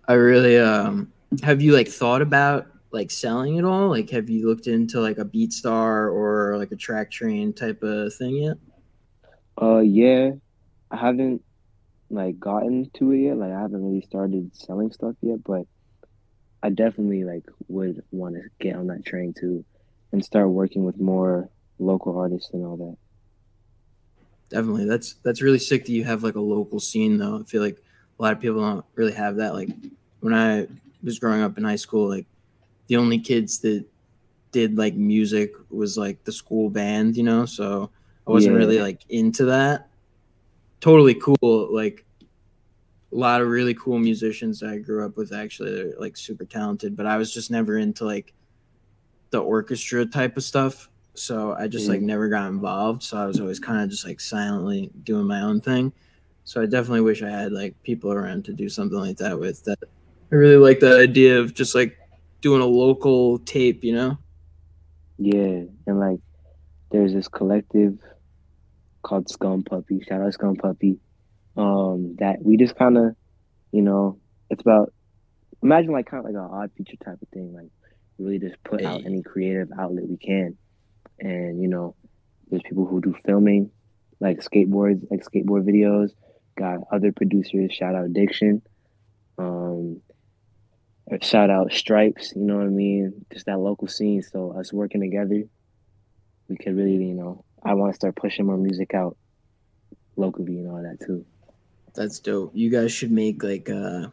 I 0.08 0.14
really 0.14 0.58
um 0.58 1.14
have 1.44 1.62
you 1.62 1.74
like 1.74 1.88
thought 1.88 2.22
about 2.22 2.68
like 2.92 3.12
selling 3.12 3.58
it 3.58 3.66
all? 3.66 3.90
Like 3.90 4.10
have 4.12 4.30
you 4.30 4.48
looked 4.48 4.68
into 4.68 5.00
like 5.00 5.18
a 5.20 5.26
beat 5.26 5.52
BeatStar 5.52 6.12
or 6.12 6.58
like 6.58 6.72
a 6.72 6.76
Traktrain 6.76 7.56
type 7.56 7.84
of 7.84 8.14
thing 8.16 8.36
yet? 8.38 8.58
uh 9.62 9.80
yeah 9.80 10.32
i 10.92 10.98
haven't 10.98 11.42
like 12.10 12.40
gotten 12.40 12.90
to 12.94 13.12
it 13.12 13.20
yet 13.20 13.38
like 13.38 13.52
i 13.52 13.60
haven't 13.60 13.84
really 13.84 14.02
started 14.02 14.50
selling 14.56 14.92
stuff 14.92 15.16
yet 15.22 15.44
but 15.44 15.66
I 16.62 16.70
definitely 16.70 17.24
like 17.24 17.46
would 17.70 18.04
want 18.12 18.36
to 18.36 18.42
get 18.60 18.76
on 18.76 18.88
that 18.88 19.06
train 19.06 19.34
too, 19.34 19.64
and 20.12 20.24
start 20.24 20.50
working 20.50 20.84
with 20.84 21.00
more 21.00 21.50
local 21.80 22.18
artists 22.18 22.52
and 22.54 22.66
all 22.66 22.78
that. 22.78 22.98
Definitely. 24.50 24.86
That's 24.86 25.14
that's 25.24 25.42
really 25.42 25.60
sick 25.60 25.86
that 25.86 25.92
you 25.92 26.04
have 26.04 26.24
like 26.24 26.36
a 26.36 26.42
local 26.42 26.80
scene 26.80 27.18
though. 27.18 27.40
I 27.40 27.44
feel 27.44 27.62
like 27.62 27.78
a 28.20 28.22
lot 28.24 28.34
of 28.34 28.40
people 28.40 28.62
don't 28.62 28.86
really 28.96 29.14
have 29.14 29.36
that. 29.38 29.54
Like 29.54 29.70
when 30.22 30.34
I 30.34 30.68
was 31.04 31.20
growing 31.20 31.42
up 31.42 31.58
in 31.58 31.64
high 31.64 31.76
school, 31.76 32.10
like 32.10 32.26
the 32.88 32.98
only 32.98 33.20
kids 33.20 33.60
that 33.60 33.86
did 34.52 34.78
like 34.78 34.96
music 34.96 35.54
was 35.70 35.98
like 35.98 36.24
the 36.24 36.32
school 36.32 36.70
band, 36.70 37.16
you 37.16 37.24
know, 37.24 37.46
so 37.46 37.92
I 38.28 38.32
wasn't 38.32 38.54
Yeah. 38.54 38.60
really 38.60 38.80
like 38.80 39.02
into 39.10 39.46
that. 39.46 39.88
Totally 40.82 41.14
cool. 41.16 41.70
Like 41.72 42.06
a 43.12 43.16
lot 43.16 43.42
of 43.42 43.48
really 43.48 43.76
cool 43.76 44.00
musicians 44.00 44.60
that 44.60 44.70
I 44.70 44.78
grew 44.78 45.06
up 45.06 45.16
with 45.18 45.32
actually 45.34 45.76
they're 45.76 46.00
like 46.00 46.18
super 46.18 46.46
talented, 46.46 46.96
but 46.96 47.06
I 47.06 47.18
was 47.18 47.32
just 47.34 47.52
never 47.52 47.78
into 47.78 48.06
like 48.06 48.34
the 49.30 49.40
orchestra 49.40 50.06
type 50.06 50.38
of 50.38 50.44
stuff. 50.44 50.89
So 51.20 51.54
I 51.54 51.68
just 51.68 51.90
like 51.90 52.02
Mhm. 52.02 52.06
never 52.06 52.30
got 52.30 52.50
involved. 52.50 53.04
So 53.04 53.18
I 53.18 53.26
was 53.26 53.40
always 53.40 53.60
kind 53.60 53.84
of 53.84 53.90
just 53.90 54.06
like 54.06 54.20
silently 54.20 54.90
doing 55.04 55.26
my 55.28 55.42
own 55.42 55.60
thing. 55.62 55.92
So 56.46 56.62
I 56.62 56.66
definitely 56.66 57.02
wish 57.02 57.22
I 57.22 57.30
had 57.30 57.52
like 57.52 57.82
people 57.84 58.12
around 58.12 58.46
to 58.46 58.54
do 58.54 58.70
something 58.70 58.98
like 58.98 59.18
that 59.18 59.40
with 59.40 59.64
that 59.66 59.80
I 60.32 60.36
really 60.36 60.58
like 60.58 60.80
the 60.80 60.98
idea 60.98 61.40
of 61.40 61.54
just 61.54 61.76
like 61.76 61.98
doing 62.42 62.62
a 62.62 62.66
local 62.66 63.40
tape, 63.40 63.84
you 63.84 63.94
know? 63.94 64.18
Yeah, 65.18 65.64
and 65.88 66.00
like 66.00 66.20
there's 66.92 67.14
this 67.14 67.28
collective 67.28 68.00
called 69.04 69.30
Scum 69.30 69.64
Puppy. 69.64 70.02
Shout 70.08 70.22
out 70.22 70.34
Scum 70.34 70.56
Puppy. 70.56 71.00
Um, 71.58 72.16
that 72.20 72.42
we 72.42 72.56
just 72.58 72.76
kind 72.76 72.98
of, 72.98 73.16
you 73.72 73.82
know, 73.82 74.20
it's 74.50 74.62
about 74.62 74.94
imagine 75.62 75.92
like 75.92 76.06
kind 76.06 76.20
of 76.20 76.26
like 76.26 76.42
an 76.42 76.50
Odd 76.50 76.72
Future 76.76 76.98
type 77.04 77.22
of 77.22 77.28
thing. 77.30 77.54
Like 77.54 77.70
really 78.18 78.40
just 78.40 78.56
put 78.64 78.84
out 78.84 79.02
any 79.06 79.22
creative 79.22 79.70
outlet 79.78 80.08
we 80.08 80.18
can, 80.18 80.58
and 81.20 81.62
you 81.62 81.68
know, 81.68 81.96
there's 82.50 82.64
people 82.64 82.86
who 82.86 83.02
do 83.02 83.16
filming, 83.26 83.72
like 84.20 84.40
skateboards, 84.40 85.06
like 85.10 85.24
skateboard 85.24 85.66
videos. 85.66 86.12
Got 86.58 86.80
other 86.92 87.12
producers. 87.12 87.72
Shout 87.74 87.96
out 87.96 88.12
Diction. 88.12 88.62
Um, 89.38 90.02
shout 91.22 91.50
out 91.50 91.72
Stripes. 91.72 92.34
You 92.36 92.44
know 92.44 92.58
what 92.58 92.66
I 92.66 92.70
mean? 92.70 93.26
Just 93.32 93.46
that 93.46 93.60
local 93.60 93.88
scene. 93.88 94.22
So 94.22 94.52
us 94.60 94.74
working 94.74 95.02
together, 95.02 95.44
we 96.50 96.58
could 96.58 96.76
really, 96.76 97.06
you 97.06 97.14
know, 97.14 97.46
I 97.64 97.74
want 97.76 97.94
to 97.94 97.96
start 97.96 98.16
pushing 98.16 98.46
more 98.46 98.58
music 98.58 98.94
out 98.94 99.18
locally 100.16 100.60
and 100.60 100.70
all 100.70 100.82
that 100.82 101.06
too. 101.06 101.26
That's 101.96 102.20
dope. 102.20 102.52
You 102.54 102.70
guys 102.70 102.92
should 102.92 103.12
make 103.12 103.42
like 103.44 103.70
a 103.70 104.12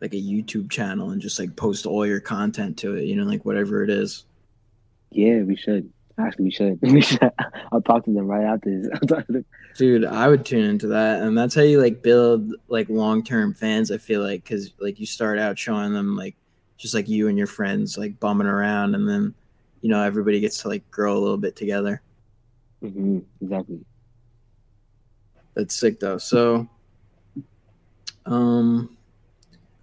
like 0.00 0.14
a 0.14 0.16
YouTube 0.16 0.70
channel 0.70 1.10
and 1.10 1.20
just 1.20 1.38
like 1.38 1.56
post 1.56 1.86
all 1.86 2.06
your 2.06 2.20
content 2.20 2.78
to 2.78 2.94
it, 2.94 3.04
you 3.04 3.16
know, 3.16 3.24
like 3.24 3.44
whatever 3.44 3.82
it 3.82 3.90
is. 3.90 4.24
Yeah, 5.10 5.42
we 5.42 5.56
should. 5.56 5.90
Actually, 6.18 6.44
we 6.46 6.50
should. 6.50 6.78
We 6.82 7.00
should. 7.00 7.30
I'll 7.72 7.82
talk 7.82 8.04
to 8.04 8.12
them 8.12 8.26
right 8.26 8.44
after 8.44 8.82
this. 8.82 8.90
I'll 8.94 9.08
talk 9.08 9.26
to. 9.28 9.44
Dude, 9.76 10.04
I 10.04 10.28
would 10.28 10.44
tune 10.44 10.64
into 10.64 10.88
that, 10.88 11.22
and 11.22 11.36
that's 11.36 11.54
how 11.54 11.62
you 11.62 11.80
like 11.80 12.02
build 12.02 12.52
like 12.68 12.88
long 12.88 13.22
term 13.22 13.54
fans. 13.54 13.90
I 13.90 13.98
feel 13.98 14.22
like 14.22 14.44
because 14.44 14.72
like 14.80 15.00
you 15.00 15.06
start 15.06 15.38
out 15.38 15.58
showing 15.58 15.92
them 15.92 16.16
like 16.16 16.36
just 16.76 16.94
like 16.94 17.08
you 17.08 17.28
and 17.28 17.38
your 17.38 17.46
friends 17.46 17.96
like 17.96 18.18
bumming 18.20 18.46
around, 18.46 18.94
and 18.94 19.08
then 19.08 19.34
you 19.80 19.88
know 19.90 20.02
everybody 20.02 20.40
gets 20.40 20.62
to 20.62 20.68
like 20.68 20.88
grow 20.90 21.16
a 21.16 21.20
little 21.20 21.38
bit 21.38 21.56
together. 21.56 22.02
hmm 22.80 23.20
Exactly. 23.40 23.80
That's 25.54 25.74
sick 25.74 26.00
though. 26.00 26.18
So, 26.18 26.68
um, 28.26 28.96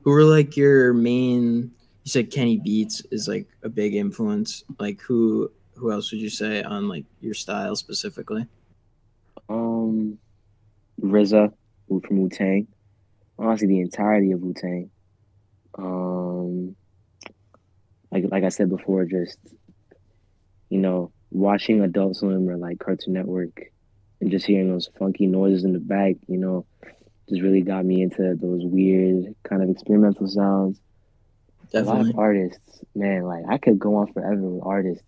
who 0.03 0.11
were 0.11 0.23
like 0.23 0.55
your 0.57 0.93
main? 0.93 1.71
You 2.07 2.11
said 2.11 2.31
Kenny 2.31 2.57
Beats 2.57 3.01
is 3.11 3.27
like 3.27 3.49
a 3.63 3.67
big 3.67 3.93
influence. 3.93 4.63
Like 4.79 5.01
who? 5.01 5.51
Who 5.75 5.91
else 5.91 6.09
would 6.09 6.21
you 6.21 6.29
say 6.29 6.63
on 6.63 6.87
like 6.87 7.03
your 7.19 7.33
style 7.33 7.75
specifically? 7.75 8.47
Um, 9.49 10.17
Wu 10.99 11.27
from 11.27 12.21
Wu 12.21 12.29
Tang. 12.29 12.65
Honestly, 13.37 13.67
the 13.67 13.81
entirety 13.81 14.31
of 14.31 14.39
Wu 14.39 14.53
Tang. 14.53 14.89
Um, 15.77 16.77
like 18.09 18.23
like 18.31 18.45
I 18.45 18.49
said 18.49 18.69
before, 18.69 19.03
just 19.03 19.37
you 20.69 20.77
know, 20.77 21.11
watching 21.29 21.81
Adult 21.81 22.15
Swim 22.15 22.47
or 22.47 22.55
like 22.55 22.79
Cartoon 22.79 23.15
Network, 23.15 23.63
and 24.21 24.31
just 24.31 24.45
hearing 24.45 24.71
those 24.71 24.89
funky 24.97 25.27
noises 25.27 25.65
in 25.65 25.73
the 25.73 25.79
back, 25.79 26.15
you 26.29 26.37
know, 26.37 26.65
just 27.27 27.41
really 27.41 27.63
got 27.63 27.83
me 27.83 28.01
into 28.01 28.33
those 28.39 28.61
weird 28.63 29.35
kind 29.43 29.61
of 29.61 29.69
experimental 29.69 30.29
sounds. 30.29 30.79
A 31.73 31.81
lot 31.81 32.03
Definitely. 32.03 32.09
of 32.11 32.19
artists, 32.19 32.81
man, 32.95 33.23
like 33.23 33.45
I 33.49 33.57
could 33.57 33.79
go 33.79 33.95
on 33.97 34.11
forever 34.13 34.41
with 34.41 34.63
artists. 34.65 35.03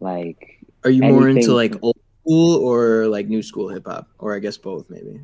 Like 0.00 0.58
Are 0.84 0.90
you 0.90 1.02
more 1.02 1.28
into 1.28 1.52
like 1.54 1.74
old 1.82 1.96
school 2.22 2.56
or 2.56 3.06
like 3.08 3.28
new 3.28 3.42
school 3.42 3.68
hip 3.68 3.86
hop, 3.86 4.08
or 4.18 4.34
I 4.34 4.38
guess 4.40 4.56
both 4.58 4.90
maybe? 4.90 5.20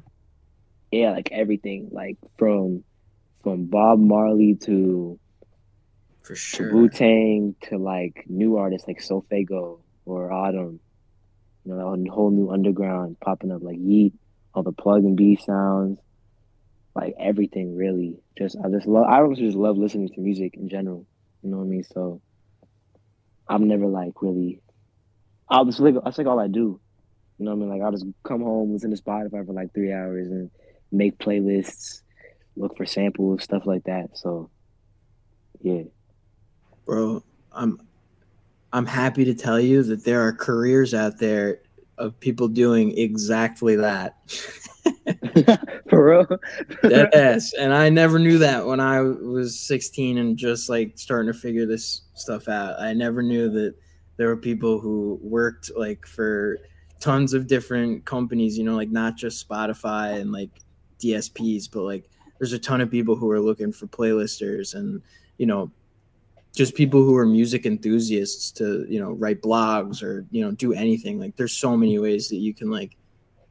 yeah, 0.91 1.11
like 1.13 1.31
everything, 1.33 1.89
like 1.93 2.17
from 2.39 2.85
from 3.43 3.67
Bob 3.67 3.99
Marley 4.01 4.55
to 4.65 5.19
For 6.23 6.35
sure. 6.37 6.73
Wu 6.75 6.89
Tang 6.89 7.55
to 7.63 7.79
like 7.79 8.25
new 8.29 8.57
artists 8.57 8.87
like 8.89 9.01
Sofaygo 9.01 9.81
or 10.05 10.33
Autumn. 10.33 10.81
You 11.65 11.75
know, 11.75 11.97
that 11.97 12.11
whole 12.11 12.31
new 12.31 12.51
underground 12.51 13.19
popping 13.21 13.53
up 13.53 13.63
like 13.63 13.77
Yeat, 13.79 14.15
all 14.55 14.63
the 14.63 14.73
pluggnB 14.73 15.41
sounds, 15.45 15.99
like 16.95 17.15
everything 17.19 17.77
really. 17.77 18.19
Just 18.37 18.57
I 18.65 18.69
just 18.69 18.87
love 18.87 19.07
I 19.07 19.21
also 19.21 19.41
just 19.41 19.57
love 19.57 19.77
listening 19.77 20.09
to 20.11 20.21
music 20.21 20.55
in 20.55 20.69
general. 20.69 21.07
You 21.43 21.51
know 21.51 21.59
what 21.59 21.65
I 21.65 21.69
mean? 21.69 21.85
So 21.85 22.21
I'm 23.49 23.69
never 23.69 23.87
like 23.87 24.21
really 24.21 24.61
I'll 25.49 25.65
just 25.65 25.81
like 25.81 25.95
that's 26.05 26.19
like 26.19 26.27
all 26.27 26.41
I 26.41 26.49
do. 26.49 26.81
You 27.39 27.45
know 27.45 27.55
what 27.55 27.57
I 27.57 27.61
mean? 27.61 27.69
Like 27.71 27.83
I'll 27.83 27.93
just 27.93 28.07
come 28.25 28.43
home, 28.43 28.73
listen 28.73 28.95
to 28.95 29.01
Spotify 29.01 29.47
for 29.47 29.53
like 29.53 29.73
three 29.73 29.93
hours 29.93 30.29
and 30.29 30.51
make 30.91 31.19
playlists, 31.19 32.03
look 32.57 32.77
for 32.77 32.87
samples, 32.87 33.45
stuff 33.45 33.67
like 33.67 33.85
that. 33.85 34.17
So 34.19 34.51
yeah. 35.61 35.83
bro 36.85 37.23
i'm 37.53 37.81
i'm 38.73 38.87
happy 38.87 39.25
to 39.25 39.35
tell 39.35 39.59
you 39.59 39.83
that 39.83 40.05
there 40.05 40.27
are 40.27 40.33
careers 40.33 40.95
out 40.95 41.19
there 41.19 41.61
of 41.99 42.19
people 42.21 42.49
doing 42.49 42.97
exactly 42.97 43.77
that 43.77 44.17
For 45.91 46.05
real? 46.11 46.27
Dead 46.83 47.15
ass. 47.15 47.53
and 47.59 47.75
i 47.75 47.89
never 47.89 48.19
knew 48.19 48.39
that 48.39 48.67
when 48.67 48.81
i 48.81 49.01
was 49.01 49.59
16 49.61 50.19
and 50.19 50.37
just 50.37 50.69
like 50.69 50.93
starting 50.97 51.33
to 51.33 51.39
figure 51.39 51.67
this 51.67 52.03
stuff 52.15 52.49
out 52.49 52.81
i 52.81 52.93
never 52.93 53.23
knew 53.23 53.51
that 53.51 53.75
there 54.17 54.29
were 54.29 54.37
people 54.37 54.81
who 54.81 55.19
worked 55.23 55.71
like 55.77 56.07
for 56.07 56.59
tons 57.01 57.33
of 57.33 57.47
different 57.47 58.05
companies 58.05 58.59
you 58.59 58.65
know 58.65 58.75
like 58.75 58.91
not 58.91 59.17
just 59.17 59.49
spotify 59.49 60.19
and 60.21 60.33
like 60.33 60.51
dsps 61.01 61.71
but 61.71 61.83
like 61.83 62.09
there's 62.39 62.53
a 62.53 62.59
ton 62.59 62.81
of 62.81 62.91
people 62.91 63.17
who 63.17 63.31
are 63.31 63.41
looking 63.41 63.73
for 63.73 63.87
playlisters 63.87 64.75
and 64.75 65.01
you 65.39 65.47
know 65.47 65.71
just 66.59 66.75
people 66.75 67.03
who 67.05 67.15
are 67.17 67.25
music 67.25 67.65
enthusiasts 67.67 68.51
to 68.59 68.85
you 68.89 68.99
know 69.01 69.13
write 69.13 69.41
blogs 69.41 70.03
or 70.03 70.27
you 70.31 70.43
know 70.45 70.51
do 70.51 70.73
anything 70.75 71.19
like 71.21 71.35
there's 71.37 71.53
so 71.67 71.77
many 71.77 71.97
ways 71.99 72.29
that 72.29 72.37
you 72.47 72.53
can 72.53 72.69
like 72.71 72.97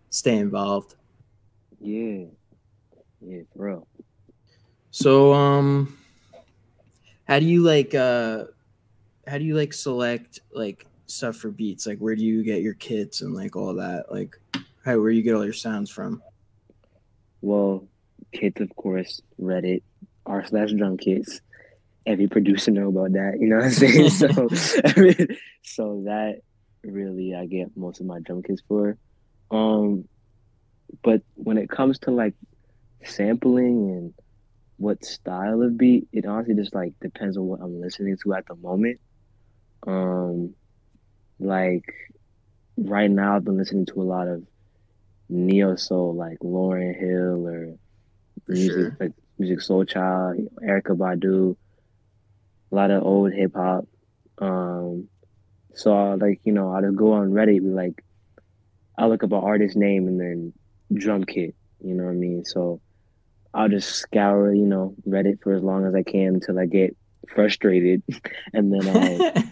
stay 0.10 0.36
involved 0.38 0.96
Yeah. 1.80 2.26
Yeah, 3.22 3.42
for 3.56 3.66
real. 3.66 3.88
so 4.92 5.34
um 5.34 5.98
how 7.30 7.40
do 7.40 7.46
you 7.46 7.62
like 7.64 7.96
uh 7.96 8.46
how 9.26 9.38
do 9.40 9.46
you 9.46 9.56
like 9.56 9.74
select 9.74 10.40
like 10.52 10.86
stuff 11.08 11.36
for 11.38 11.50
beats 11.50 11.88
like 11.88 12.00
where 12.00 12.16
do 12.16 12.24
you 12.24 12.44
get 12.44 12.62
your 12.62 12.76
kits 12.76 13.22
and 13.22 13.34
like 13.34 13.56
all 13.56 13.74
that 13.76 14.12
like 14.12 14.36
how 14.86 15.00
where 15.00 15.10
you 15.12 15.24
get 15.24 15.34
all 15.36 15.46
your 15.46 15.54
sounds 15.68 15.90
from 15.90 16.22
Well, 17.42 17.88
kits 18.34 18.60
of 18.62 18.76
course, 18.76 19.22
Reddit, 19.40 19.82
r 20.26 20.46
slash 20.46 20.72
drum 20.74 20.98
kits. 20.98 21.40
Every 22.08 22.28
producer 22.28 22.72
know 22.72 22.88
about 22.88 23.14
that, 23.14 23.38
you 23.40 23.48
know 23.48 23.58
what 23.58 23.66
I'm 23.66 23.72
saying? 23.72 24.10
so, 24.12 24.28
so 25.64 26.02
that 26.06 26.42
really 26.84 27.36
I 27.36 27.46
get 27.46 27.76
most 27.76 28.00
of 28.00 28.06
my 28.06 28.20
drum 28.20 28.44
kits 28.44 28.62
for. 28.68 28.98
Um, 29.52 30.08
but 31.04 31.22
when 31.36 31.58
it 31.58 31.70
comes 31.70 32.00
to 32.00 32.12
like 32.12 32.34
sampling 33.04 33.92
and 33.92 34.14
what 34.78 35.04
style 35.04 35.62
of 35.62 35.78
beat, 35.78 36.08
it 36.14 36.26
honestly 36.26 36.56
just 36.56 36.74
like 36.74 36.94
depends 37.02 37.38
on 37.38 37.46
what 37.46 37.62
I'm 37.62 37.82
listening 37.82 38.18
to 38.24 38.34
at 38.34 38.46
the 38.48 38.56
moment. 38.56 39.00
Um, 39.86 40.56
like 41.40 41.94
right 42.78 43.10
now, 43.12 43.36
I've 43.36 43.46
been 43.46 43.58
listening 43.58 43.86
to 43.88 44.02
a 44.02 44.04
lot 44.04 44.28
of 44.28 44.44
neo 45.30 45.76
soul, 45.76 46.16
like 46.16 46.40
Lauryn 46.40 46.98
Hill 46.98 47.48
or 47.48 47.78
music 48.48 48.72
sure. 48.72 48.98
like 49.00 49.12
music 49.38 49.62
soul 49.62 49.84
child, 49.86 50.38
Erykah 50.64 50.98
Badu, 50.98 51.56
a 52.72 52.76
lot 52.76 52.92
of 52.92 53.04
old 53.04 53.34
hip 53.34 53.54
hop. 53.56 53.88
Um, 54.40 55.08
so 55.74 55.94
I, 55.94 56.16
like 56.16 56.42
you 56.44 56.54
know, 56.54 56.72
I 56.72 56.82
just 56.82 56.96
go 56.96 57.14
on 57.14 57.32
Reddit, 57.32 57.62
be 57.62 57.70
like, 57.70 58.04
I 58.98 59.08
look 59.08 59.24
up 59.24 59.32
an 59.32 59.40
artist 59.40 59.76
name 59.76 60.08
and 60.08 60.20
then 60.20 60.54
drum 60.94 61.24
kit. 61.24 61.56
You 61.84 61.94
know 61.94 62.06
what 62.06 62.12
I 62.12 62.16
mean? 62.16 62.46
So 62.46 62.82
I'll 63.54 63.70
just 63.70 63.90
scour, 63.90 64.54
you 64.54 64.66
know, 64.66 64.96
Reddit 65.08 65.42
for 65.42 65.54
as 65.54 65.64
long 65.64 65.86
as 65.86 65.96
I 65.96 66.04
can 66.04 66.36
until 66.36 66.60
I 66.60 66.66
get 66.66 66.96
frustrated, 67.34 68.04
and 68.54 68.74
then 68.74 68.88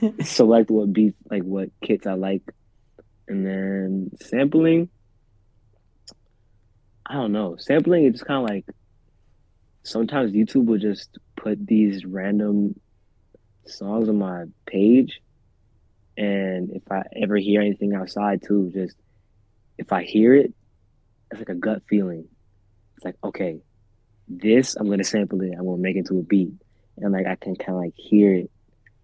I'll 0.01 0.13
select 0.23 0.69
what 0.69 0.91
beats, 0.91 1.17
like 1.29 1.43
what 1.43 1.69
kits 1.81 2.07
I 2.07 2.13
like, 2.13 2.43
and 3.27 3.45
then 3.45 4.11
sampling. 4.21 4.89
I 7.05 7.13
don't 7.13 7.33
know. 7.33 7.55
Sampling 7.59 8.05
is 8.05 8.13
just 8.13 8.25
kind 8.25 8.43
of 8.43 8.49
like 8.49 8.65
sometimes 9.83 10.31
YouTube 10.31 10.65
will 10.65 10.79
just 10.79 11.17
put 11.35 11.65
these 11.65 12.03
random 12.03 12.79
songs 13.67 14.09
on 14.09 14.17
my 14.17 14.45
page, 14.67 15.19
and 16.17 16.71
if 16.71 16.83
I 16.91 17.03
ever 17.21 17.35
hear 17.37 17.61
anything 17.61 17.93
outside 17.93 18.41
too, 18.45 18.71
just 18.73 18.95
if 19.77 19.91
I 19.91 20.03
hear 20.03 20.33
it, 20.33 20.53
it's 21.31 21.39
like 21.39 21.49
a 21.49 21.55
gut 21.55 21.83
feeling. 21.89 22.27
It's 22.97 23.05
like 23.05 23.15
okay, 23.23 23.59
this 24.27 24.75
I'm 24.75 24.89
gonna 24.89 25.03
sample 25.03 25.41
it. 25.41 25.53
I'm 25.57 25.65
gonna 25.65 25.77
make 25.77 25.97
it 25.97 26.07
to 26.07 26.19
a 26.19 26.23
beat, 26.23 26.53
and 26.97 27.13
like 27.13 27.27
I 27.27 27.35
can 27.35 27.55
kind 27.55 27.77
of 27.77 27.83
like 27.83 27.93
hear 27.95 28.33
it, 28.35 28.51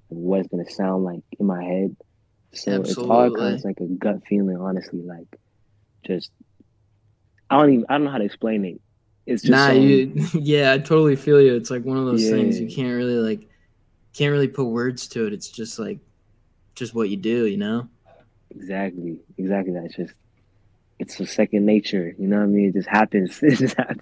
what 0.08 0.40
it's 0.40 0.50
gonna 0.50 0.70
sound 0.70 1.04
like 1.04 1.22
in 1.40 1.46
my 1.46 1.64
head. 1.64 1.96
So 2.54 2.72
it's 2.82 2.98
all 2.98 3.22
Absolutely. 3.22 3.40
kind 3.40 3.56
of 3.60 3.64
like 3.66 3.80
a 3.80 3.86
gut 3.86 4.22
feeling, 4.28 4.58
honestly. 4.58 5.02
Like 5.02 5.28
just 6.06 6.32
I 7.50 7.58
don't 7.58 7.74
even 7.74 7.86
I 7.90 7.94
don't 7.94 8.06
know 8.06 8.12
how 8.12 8.18
to 8.18 8.26
explain 8.26 8.66
it. 8.66 8.82
it's 9.26 9.44
just 9.44 9.52
Nah, 9.52 9.72
um, 9.72 9.78
you, 9.78 10.12
yeah, 10.34 10.74
I 10.74 10.78
totally 10.78 11.16
feel 11.16 11.42
you. 11.42 11.56
It's 11.56 11.70
like 11.70 11.84
one 11.84 11.98
of 11.98 12.06
those 12.06 12.30
things 12.30 12.60
you 12.60 12.68
can't 12.68 12.96
really 12.96 13.16
like, 13.18 13.48
can't 14.14 14.32
really 14.32 14.48
put 14.48 14.66
words 14.66 15.08
to 15.10 15.26
it. 15.28 15.34
It's 15.34 15.50
just 15.50 15.80
like, 15.80 16.00
just 16.76 16.94
what 16.94 17.10
you 17.10 17.18
do, 17.18 17.46
you 17.46 17.58
know. 17.58 17.88
exactly, 18.50 19.20
exactly. 19.38 19.74
That's 19.74 19.96
just 19.96 20.14
it's 21.00 21.20
a 21.20 21.26
second 21.26 21.66
nature. 21.66 22.14
You 22.18 22.28
know 22.28 22.38
what 22.38 22.44
I 22.44 22.48
mean? 22.48 22.70
It 22.70 22.74
just 22.74 22.90
happens. 22.90 23.40
It 23.44 23.58
just 23.58 23.76
happens. 23.76 24.02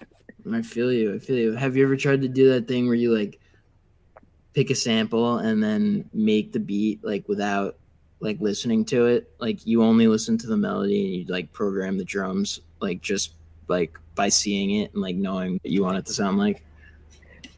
I 0.52 0.62
feel 0.62 0.92
you. 0.92 1.16
I 1.16 1.20
feel 1.20 1.38
you. 1.38 1.56
Have 1.56 1.78
you 1.78 1.84
ever 1.84 1.96
tried 1.96 2.22
to 2.22 2.28
do 2.28 2.50
that 2.50 2.68
thing 2.68 2.88
where 2.88 2.96
you 2.96 3.16
like 3.16 3.40
pick 4.54 4.70
a 4.70 4.76
sample 4.76 5.38
and 5.38 5.62
then 5.64 6.10
make 6.14 6.52
the 6.52 6.60
beat 6.60 7.04
like 7.04 7.28
without 7.28 7.78
like 8.20 8.40
listening 8.42 8.86
to 8.86 9.06
it? 9.06 9.32
Like 9.40 9.66
you 9.66 9.84
only 9.84 10.08
listen 10.08 10.38
to 10.40 10.48
the 10.48 10.58
melody 10.58 11.06
and 11.06 11.16
you 11.16 11.26
like 11.34 11.54
program 11.54 11.98
the 11.98 12.06
drums 12.06 12.62
like 12.82 13.02
just 13.02 13.34
like 13.68 13.98
by 14.16 14.30
seeing 14.30 14.72
it 14.72 14.94
and 14.94 15.02
like 15.02 15.16
knowing 15.16 15.54
what 15.54 15.72
you 15.72 15.84
want 15.84 15.98
it 15.98 16.06
to 16.08 16.14
sound 16.14 16.38
like. 16.38 16.64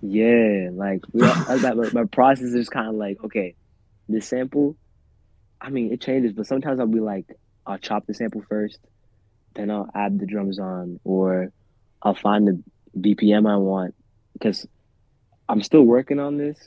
Yeah, 0.02 0.70
like 0.72 1.02
we 1.14 1.22
all, 1.24 1.36
like. 1.48 1.76
My, 1.76 1.90
my 1.94 2.06
process 2.06 2.54
is 2.54 2.70
kind 2.70 2.90
of 2.90 2.96
like 2.96 3.24
okay, 3.24 3.56
this 4.10 4.28
sample. 4.28 4.76
I 5.60 5.70
mean, 5.70 5.94
it 5.94 6.02
changes, 6.02 6.34
but 6.34 6.48
sometimes 6.48 6.80
I'll 6.80 6.88
be 6.88 7.00
like, 7.00 7.28
I'll 7.68 7.78
chop 7.78 8.08
the 8.08 8.16
sample 8.16 8.44
first, 8.50 8.80
then 9.56 9.70
I'll 9.70 9.90
add 9.94 10.20
the 10.20 10.26
drums 10.26 10.58
on, 10.58 11.00
or 11.04 11.52
I'll 12.02 12.16
find 12.16 12.48
the 12.48 12.64
BPM 13.00 13.48
I 13.48 13.58
want 13.58 13.94
because 14.34 14.66
I'm 15.48 15.62
still 15.62 15.84
working 15.84 16.20
on 16.20 16.38
this, 16.38 16.58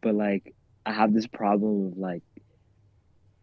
but 0.00 0.14
like 0.14 0.54
I 0.84 0.92
have 0.92 1.14
this 1.14 1.28
problem 1.28 1.86
of 1.86 1.98
like, 1.98 2.22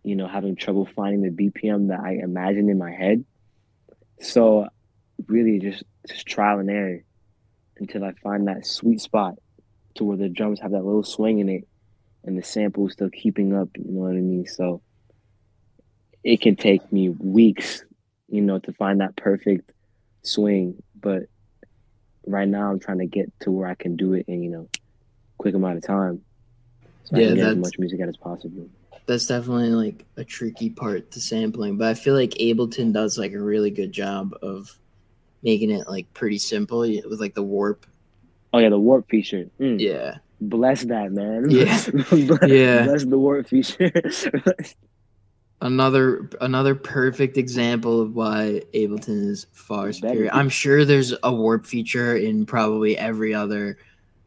you 0.04 0.18
know, 0.18 0.28
having 0.28 0.58
trouble 0.58 0.86
finding 0.96 1.22
the 1.22 1.30
BPM 1.30 1.88
that 1.90 2.02
I 2.02 2.20
imagine 2.22 2.70
in 2.70 2.78
my 2.78 2.92
head. 2.92 3.24
So, 4.20 4.68
really, 5.28 5.60
just 5.60 5.84
just 6.08 6.26
trial 6.26 6.60
and 6.60 6.70
error 6.70 7.04
until 7.80 8.04
I 8.04 8.14
find 8.24 8.48
that 8.48 8.66
sweet 8.66 9.02
spot 9.02 9.36
to 9.96 10.04
where 10.04 10.18
the 10.18 10.30
drums 10.30 10.60
have 10.62 10.72
that 10.72 10.86
little 10.86 11.04
swing 11.04 11.40
in 11.40 11.50
it 11.50 11.68
and 12.24 12.38
the 12.38 12.44
sample 12.44 12.88
is 12.88 12.94
still 12.94 13.10
keeping 13.10 13.56
up, 13.56 13.70
you 13.78 13.86
know 13.92 14.02
what 14.02 14.12
I 14.12 14.22
mean? 14.22 14.46
So 14.46 14.82
it 16.24 16.42
can 16.42 16.56
take 16.56 16.92
me 16.92 17.10
weeks, 17.10 17.84
you 18.28 18.42
know, 18.42 18.60
to 18.60 18.74
find 18.74 19.02
that 19.02 19.16
perfect 19.16 19.72
swing. 20.24 20.82
But 21.00 21.24
right 22.26 22.48
now 22.48 22.70
I'm 22.70 22.80
trying 22.80 23.00
to 23.00 23.08
get 23.08 23.32
to 23.42 23.52
where 23.52 23.68
I 23.68 23.76
can 23.76 23.96
do 23.96 24.14
it 24.14 24.26
in, 24.28 24.44
you 24.44 24.50
know, 24.50 24.70
quick 25.38 25.56
amount 25.56 25.78
of 25.78 25.84
time. 25.84 26.26
So 27.06 27.16
I 27.16 27.20
Yeah, 27.20 27.28
can 27.28 27.36
get 27.36 27.48
as 27.52 27.56
much 27.58 27.80
music 27.80 28.02
out 28.02 28.10
as 28.10 28.18
possible. 28.18 28.70
That's 29.08 29.26
definitely 29.26 29.72
like 29.72 30.06
a 30.18 30.24
tricky 30.24 30.70
part 30.70 31.12
to 31.12 31.20
sampling, 31.20 31.78
but 31.78 31.88
I 31.88 31.94
feel 31.96 32.14
like 32.14 32.32
Ableton 32.32 32.94
does 32.94 33.18
like 33.18 33.34
a 33.34 33.42
really 33.42 33.72
good 33.72 33.92
job 33.92 34.34
of 34.44 34.78
making 35.44 35.72
it 35.72 35.88
like 35.88 36.12
pretty 36.14 36.38
simple 36.38 36.80
with 36.82 37.20
like 37.20 37.34
the 37.36 37.44
warp. 37.44 37.86
Oh 38.54 38.60
yeah, 38.60 38.70
the 38.70 38.80
warp 38.80 39.10
feature. 39.10 39.50
Mm, 39.60 39.80
Yeah. 39.80 40.18
Bless 40.42 40.84
that 40.86 41.12
man. 41.12 41.50
Yeah. 41.50 41.78
bless, 42.10 42.50
Yeah. 42.50 42.84
bless 42.86 43.04
the 43.06 43.18
warp 43.18 43.48
feature. 43.48 43.92
another 45.62 46.30
another 46.40 46.76
perfect 46.76 47.38
example 47.38 48.02
of 48.02 48.16
why 48.16 48.62
Ableton 48.74 49.28
is 49.30 49.48
far 49.52 49.92
superior. 49.92 50.30
I'm 50.34 50.48
sure 50.50 50.86
there's 50.86 51.14
a 51.24 51.34
warp 51.34 51.66
feature 51.66 52.16
in 52.16 52.46
probably 52.46 52.98
every 52.98 53.34
other 53.34 53.78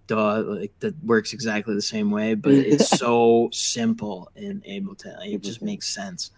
DAW 0.09 0.41
like 0.41 0.79
that 0.81 0.95
works 1.03 1.33
exactly 1.33 1.75
the 1.75 1.81
same 1.81 2.11
way, 2.11 2.35
but 2.35 2.53
it's 2.73 2.91
so 2.91 3.49
simple 3.53 4.31
in 4.37 4.61
Ableton. 4.69 5.17
Like, 5.19 5.31
it 5.31 5.43
just 5.43 5.63
makes 5.63 5.89
sense. 5.89 6.31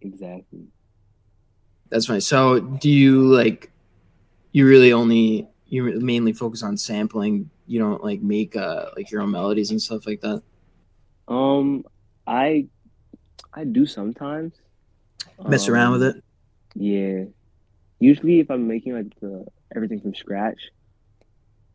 exactly. 0.00 0.66
That's 1.88 2.06
fine. 2.06 2.20
So, 2.20 2.60
do 2.60 2.88
you 2.88 3.22
like 3.24 3.71
you 4.52 4.66
really 4.66 4.92
only 4.92 5.48
you 5.66 5.84
mainly 6.00 6.32
focus 6.32 6.62
on 6.62 6.76
sampling? 6.76 7.50
You 7.66 7.80
don't 7.80 8.04
like 8.04 8.20
make 8.22 8.56
uh 8.56 8.90
like 8.96 9.10
your 9.10 9.22
own 9.22 9.30
melodies 9.30 9.70
and 9.70 9.80
stuff 9.80 10.06
like 10.06 10.20
that. 10.22 10.42
Um, 11.28 11.84
I 12.26 12.66
I 13.52 13.64
do 13.64 13.86
sometimes 13.86 14.54
Mess 15.46 15.68
around 15.68 15.92
with 15.92 16.02
Um, 16.02 16.08
it. 16.10 16.24
Yeah, 16.74 17.24
usually 18.00 18.40
if 18.40 18.50
I'm 18.50 18.66
making 18.68 18.94
like 18.94 19.18
the 19.20 19.44
everything 19.74 20.00
from 20.00 20.14
scratch, 20.14 20.70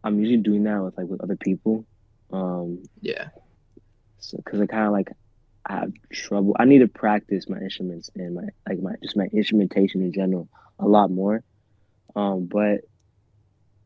I'm 0.04 0.20
usually 0.20 0.38
doing 0.38 0.64
that 0.64 0.84
with 0.84 0.98
like 0.98 1.08
with 1.08 1.22
other 1.22 1.36
people. 1.38 1.86
Um, 2.32 2.84
Yeah. 3.02 3.30
so 4.20 4.38
because 4.38 4.62
I 4.62 4.68
kind 4.68 4.86
of 4.86 4.92
like 4.92 5.12
I 5.66 5.80
have 5.80 5.94
trouble. 6.12 6.56
I 6.60 6.66
need 6.66 6.80
to 6.80 6.88
practice 6.88 7.50
my 7.50 7.60
instruments 7.60 8.10
and 8.16 8.36
my 8.36 8.44
like 8.68 8.80
my 8.82 8.94
just 9.04 9.18
my 9.18 9.26
instrumentation 9.34 10.02
in 10.02 10.14
general 10.14 10.48
a 10.80 10.88
lot 10.88 11.12
more. 11.12 11.44
Um, 12.18 12.48
but 12.48 12.82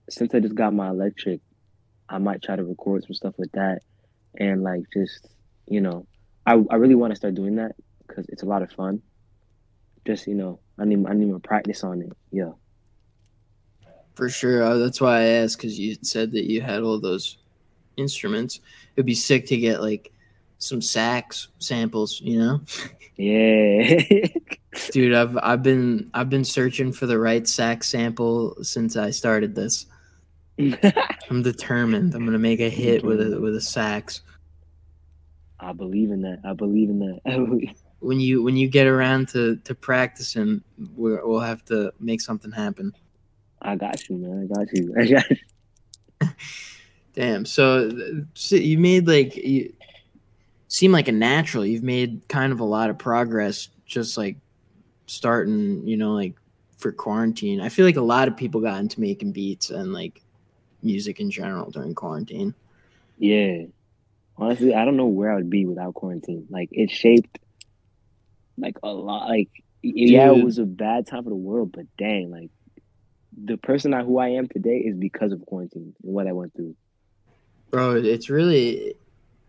since 0.10 0.34
I 0.34 0.40
just 0.40 0.56
got 0.56 0.74
my 0.74 0.90
electric, 0.90 1.42
I 2.08 2.18
might 2.18 2.42
try 2.42 2.56
to 2.56 2.64
record 2.64 3.04
some 3.04 3.14
stuff 3.14 3.34
with 3.38 3.52
that, 3.52 3.82
and 4.40 4.64
like 4.64 4.84
just 4.94 5.28
you 5.68 5.82
know, 5.82 6.08
I 6.46 6.54
I 6.70 6.76
really 6.76 6.96
want 6.96 7.12
to 7.12 7.18
start 7.18 7.36
doing 7.36 7.58
that 7.58 7.76
because 8.08 8.26
it's 8.30 8.44
a 8.44 8.46
lot 8.46 8.62
of 8.62 8.72
fun. 8.72 9.02
Just 10.08 10.28
you 10.28 10.36
know, 10.36 10.60
I 10.80 10.86
need 10.86 11.06
I 11.06 11.14
need 11.14 11.28
more 11.28 11.40
practice 11.40 11.84
on 11.84 12.02
it. 12.02 12.14
Yeah. 12.32 12.52
For 14.16 14.30
sure. 14.30 14.64
Uh, 14.64 14.78
that's 14.78 15.02
why 15.02 15.18
I 15.20 15.24
asked 15.24 15.58
because 15.58 15.78
you 15.78 15.98
said 16.02 16.32
that 16.32 16.50
you 16.50 16.62
had 16.62 16.84
all 16.84 17.00
those 17.00 17.38
instruments. 17.98 18.62
It'd 18.96 19.06
be 19.06 19.14
sick 19.14 19.46
to 19.48 19.58
get 19.58 19.82
like 19.82 20.14
some 20.58 20.82
sax 20.82 21.50
samples, 21.60 22.22
you 22.22 22.40
know? 22.40 22.62
Yeah. 23.18 24.02
Dude, 24.92 25.14
I've 25.14 25.38
I've 25.42 25.64
been 25.64 26.10
I've 26.14 26.30
been 26.30 26.46
searching 26.46 26.94
for 26.94 27.06
the 27.06 27.20
right 27.20 27.48
sax 27.48 27.90
sample 27.90 28.56
since 28.64 28.96
I 28.96 29.10
started 29.10 29.54
this. 29.54 29.86
I'm 30.60 31.44
determined. 31.44 32.16
I'm 32.16 32.26
gonna 32.26 32.40
make 32.40 32.60
a 32.62 32.70
hit 32.70 33.04
with 33.04 33.22
a 33.22 33.40
with 33.40 33.56
a 33.56 33.62
sax. 33.62 34.22
I 35.60 35.74
believe 35.74 36.12
in 36.12 36.22
that. 36.22 36.40
I 36.46 36.54
believe 36.54 36.90
in 36.90 37.00
that. 37.00 37.76
When 38.02 38.20
you 38.20 38.42
when 38.42 38.58
you 38.58 38.68
get 38.68 38.88
around 38.88 39.28
to 39.28 39.58
to 39.58 39.76
practicing, 39.76 40.64
we're, 40.96 41.24
we'll 41.24 41.40
have 41.40 41.64
to 41.66 41.94
make 42.00 42.20
something 42.20 42.52
happen. 42.52 42.94
I 43.62 43.76
got 43.76 44.10
you, 44.10 44.18
man. 44.18 44.50
I 44.50 44.58
got 44.58 44.74
you. 44.74 44.96
I 45.00 45.06
got 45.06 45.30
you. 45.30 46.30
Damn. 47.14 47.46
So, 47.46 47.92
so 48.34 48.56
you 48.56 48.80
made 48.80 49.08
like 49.08 49.36
you 49.36 49.72
seem 50.68 50.92
like 50.92 51.10
a 51.10 51.12
natural. 51.12 51.64
You've 51.64 51.84
made 51.84 52.28
kind 52.28 52.52
of 52.52 52.60
a 52.60 52.66
lot 52.66 52.90
of 52.90 52.98
progress 52.98 53.70
just 53.86 54.18
like 54.18 54.38
starting, 55.12 55.88
you 55.88 55.98
know, 55.98 56.14
like 56.14 56.36
for 56.78 56.92
quarantine. 56.92 57.62
I 57.62 57.70
feel 57.70 57.86
like 57.86 57.98
a 57.98 58.02
lot 58.02 58.28
of 58.28 58.38
people 58.38 58.62
got 58.62 58.80
into 58.80 59.00
making 59.00 59.32
beats 59.34 59.70
and 59.70 59.94
like 59.94 60.22
music 60.82 61.20
in 61.20 61.30
general 61.30 61.70
during 61.70 61.94
quarantine. 61.94 62.54
Yeah. 63.18 63.64
Honestly, 64.38 64.74
I 64.74 64.86
don't 64.86 64.98
know 64.98 65.06
where 65.06 65.32
I 65.32 65.36
would 65.36 65.50
be 65.50 65.66
without 65.66 65.94
quarantine. 65.94 66.48
Like 66.50 66.70
it 66.72 66.90
shaped 66.90 67.40
like 68.58 68.78
a 68.84 68.90
lot 68.90 69.28
like 69.30 69.50
yeah, 69.84 70.32
it 70.32 70.44
was 70.44 70.60
a 70.60 70.66
bad 70.66 71.08
time 71.08 71.24
for 71.24 71.30
the 71.30 71.36
world, 71.36 71.72
but 71.72 71.86
dang, 71.98 72.30
like 72.32 72.50
the 73.46 73.58
person 73.58 73.94
I, 73.94 74.04
who 74.04 74.20
I 74.20 74.30
am 74.30 74.48
today 74.48 74.78
is 74.78 74.96
because 74.96 75.32
of 75.32 75.44
quarantine 75.46 75.96
and 76.04 76.14
what 76.14 76.28
I 76.28 76.32
went 76.32 76.56
through. 76.56 76.76
Bro, 77.70 77.98
it's 77.98 78.30
really 78.30 78.96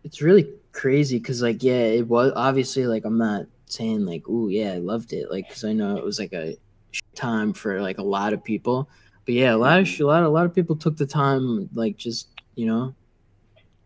it's 0.05 0.23
really 0.23 0.49
crazy 0.73 1.21
cuz 1.21 1.43
like 1.43 1.63
yeah, 1.63 1.85
it 1.85 2.09
was 2.09 2.33
obviously 2.35 2.87
like 2.87 3.05
I'm 3.05 3.19
not 3.19 3.47
saying 3.73 4.05
like 4.07 4.29
ooh 4.29 4.49
yeah, 4.49 4.73
I 4.75 4.79
loved 4.79 5.13
it 5.13 5.31
like 5.31 5.49
cuz 5.49 5.65
I 5.65 5.73
know 5.73 5.97
it 5.97 6.05
was 6.05 6.19
like 6.19 6.33
a 6.33 6.57
time 7.15 7.53
for 7.53 7.81
like 7.81 7.99
a 7.99 8.03
lot 8.03 8.33
of 8.33 8.43
people. 8.45 8.89
But 9.25 9.35
yeah, 9.35 9.55
a 9.55 9.57
lot 9.57 9.79
of 9.79 9.87
mm-hmm. 9.87 9.95
sh- 9.95 10.01
a 10.01 10.07
lot 10.07 10.23
a 10.23 10.29
lot 10.29 10.47
of 10.47 10.55
people 10.55 10.77
took 10.77 10.97
the 10.97 11.07
time 11.07 11.69
like 11.75 11.97
just, 11.97 12.29
you 12.55 12.67
know, 12.67 12.95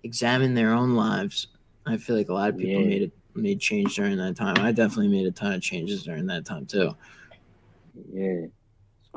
examine 0.02 0.54
their 0.54 0.72
own 0.72 0.94
lives. 0.94 1.48
I 1.86 1.96
feel 1.96 2.16
like 2.16 2.28
a 2.28 2.34
lot 2.34 2.50
of 2.50 2.56
people 2.58 2.80
Yeah. 2.80 2.86
made 2.88 3.02
it 3.02 3.12
made 3.34 3.60
change 3.60 3.96
during 3.96 4.16
that 4.16 4.36
time. 4.36 4.56
I 4.58 4.72
definitely 4.72 5.08
made 5.08 5.26
a 5.26 5.30
ton 5.30 5.52
of 5.52 5.62
changes 5.62 6.02
during 6.02 6.26
that 6.26 6.44
time 6.44 6.66
too. 6.66 6.96
Yeah. 8.12 8.46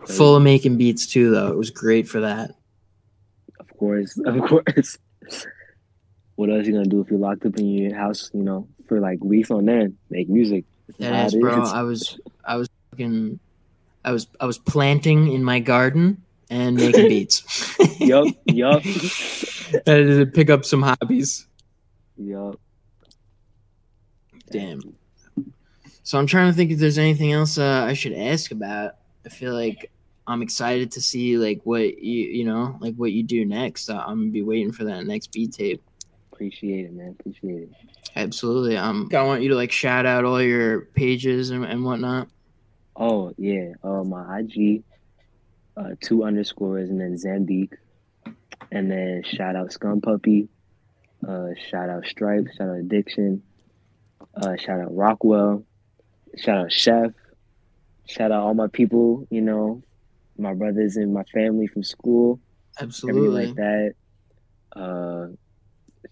Full 0.07 0.35
of 0.35 0.43
making 0.43 0.77
beats 0.77 1.07
too 1.07 1.31
though. 1.31 1.51
It 1.51 1.57
was 1.57 1.69
great 1.69 2.07
for 2.07 2.19
that. 2.21 2.51
Of 3.59 3.67
course, 3.77 4.17
of 4.25 4.41
course. 4.47 4.97
What 6.39 6.49
else 6.49 6.65
you 6.67 6.71
gonna 6.71 6.85
do 6.85 7.01
if 7.01 7.09
you're 7.09 7.19
locked 7.19 7.45
up 7.45 7.57
in 7.57 7.67
your 7.67 7.93
house, 7.93 8.31
you 8.33 8.43
know, 8.43 8.65
for 8.87 9.01
like 9.01 9.21
weeks 9.21 9.51
on 9.51 9.67
end? 9.67 9.97
Make 10.09 10.29
music. 10.29 10.63
That 10.97 11.25
is, 11.25 11.35
bro. 11.35 11.63
is. 11.63 11.73
I 11.73 11.81
was, 11.81 12.17
I 12.45 12.55
was 12.55 12.69
fucking, 12.91 13.41
I 14.05 14.13
was, 14.13 14.27
I 14.39 14.45
was 14.45 14.57
planting 14.57 15.33
in 15.33 15.43
my 15.43 15.59
garden 15.59 16.23
and 16.49 16.77
making 16.77 17.09
beats. 17.09 17.43
yup, 17.99 18.27
yup, 18.45 18.81
had 19.85 19.85
to 19.85 20.25
pick 20.33 20.49
up 20.49 20.63
some 20.63 20.81
hobbies. 20.81 21.45
yup. 22.15 22.57
Damn. 24.49 24.95
So 26.03 26.17
I'm 26.17 26.25
trying 26.25 26.49
to 26.49 26.55
think 26.55 26.71
if 26.71 26.79
there's 26.79 26.97
anything 26.97 27.33
else 27.33 27.57
uh, 27.57 27.83
I 27.85 27.91
should 27.91 28.13
ask 28.13 28.51
about. 28.51 28.93
I 29.25 29.29
feel 29.29 29.53
like 29.53 29.91
I'm 30.25 30.41
excited 30.41 30.93
to 30.93 31.01
see 31.01 31.37
like 31.37 31.59
what 31.65 32.01
you, 32.01 32.27
you 32.27 32.45
know, 32.45 32.77
like 32.79 32.95
what 32.95 33.11
you 33.11 33.23
do 33.23 33.43
next. 33.43 33.89
Uh, 33.89 33.97
I'm 33.97 34.19
gonna 34.19 34.31
be 34.31 34.41
waiting 34.41 34.71
for 34.71 34.85
that 34.85 35.05
next 35.05 35.33
beat 35.33 35.51
tape. 35.51 35.83
Appreciate 36.39 36.85
it, 36.85 36.93
man. 36.93 37.17
Appreciate 37.19 37.63
it. 37.63 37.69
Absolutely. 38.15 38.77
Um, 38.77 39.09
I 39.13 39.23
want 39.23 39.43
you 39.43 39.49
to 39.49 39.55
like 39.55 39.73
shout 39.73 40.05
out 40.05 40.23
all 40.23 40.41
your 40.41 40.85
pages 40.85 41.49
and, 41.49 41.65
and 41.65 41.83
whatnot. 41.83 42.29
Oh 42.95 43.33
yeah, 43.37 43.73
uh, 43.83 44.05
my 44.05 44.39
IG, 44.39 44.83
uh, 45.75 45.95
two 45.99 46.23
underscores, 46.23 46.89
and 46.89 47.01
then 47.01 47.17
Zambique. 47.17 47.73
And 48.71 48.89
then 48.89 49.23
shout 49.25 49.57
out 49.57 49.73
Scum 49.73 49.99
Puppy. 49.99 50.47
Uh, 51.27 51.49
shout 51.69 51.89
out 51.89 52.05
Stripe. 52.05 52.47
Shout 52.57 52.69
out 52.69 52.77
Addiction. 52.77 53.43
Uh, 54.33 54.55
shout 54.55 54.79
out 54.79 54.95
Rockwell. 54.95 55.65
Shout 56.37 56.57
out 56.57 56.71
Chef. 56.71 57.11
Shout 58.05 58.31
out 58.31 58.43
all 58.43 58.53
my 58.53 58.67
people, 58.67 59.27
you 59.29 59.41
know, 59.41 59.83
my 60.37 60.53
brothers 60.53 60.95
and 60.95 61.13
my 61.13 61.23
family 61.33 61.67
from 61.67 61.83
school. 61.83 62.39
Absolutely. 62.79 63.43
Everything 63.43 63.47
like 63.47 63.55
that. 63.57 63.93
Uh, 64.81 65.27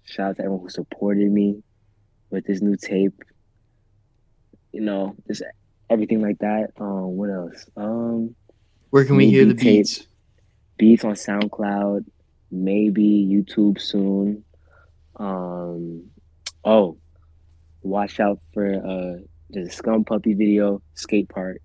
shout 0.07 0.29
out 0.29 0.35
to 0.37 0.43
everyone 0.43 0.61
who 0.63 0.69
supported 0.69 1.29
me 1.31 1.61
with 2.29 2.45
this 2.45 2.61
new 2.61 2.75
tape. 2.75 3.21
You 4.71 4.81
know, 4.81 5.15
just 5.27 5.43
everything 5.89 6.21
like 6.21 6.39
that. 6.39 6.69
Um, 6.79 7.17
what 7.17 7.29
else? 7.29 7.65
Um, 7.75 8.35
Where 8.89 9.05
can 9.05 9.15
we 9.17 9.29
hear 9.29 9.45
the 9.45 9.53
tape. 9.53 9.85
beats? 9.85 10.07
beats 10.77 11.03
on 11.03 11.13
SoundCloud, 11.13 12.05
maybe 12.51 13.27
YouTube 13.29 13.81
soon. 13.81 14.43
Um, 15.15 16.09
oh, 16.63 16.97
watch 17.81 18.19
out 18.19 18.39
for 18.53 18.65
uh 18.75 19.23
the 19.49 19.69
Scum 19.69 20.03
Puppy 20.03 20.33
video, 20.33 20.81
skate 20.93 21.29
park, 21.29 21.57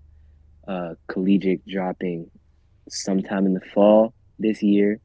uh, 0.67 0.95
collegiate 1.07 1.67
dropping 1.67 2.31
sometime 2.89 3.45
in 3.45 3.53
the 3.53 3.61
fall 3.73 4.13
this 4.39 4.63
year, 4.63 4.99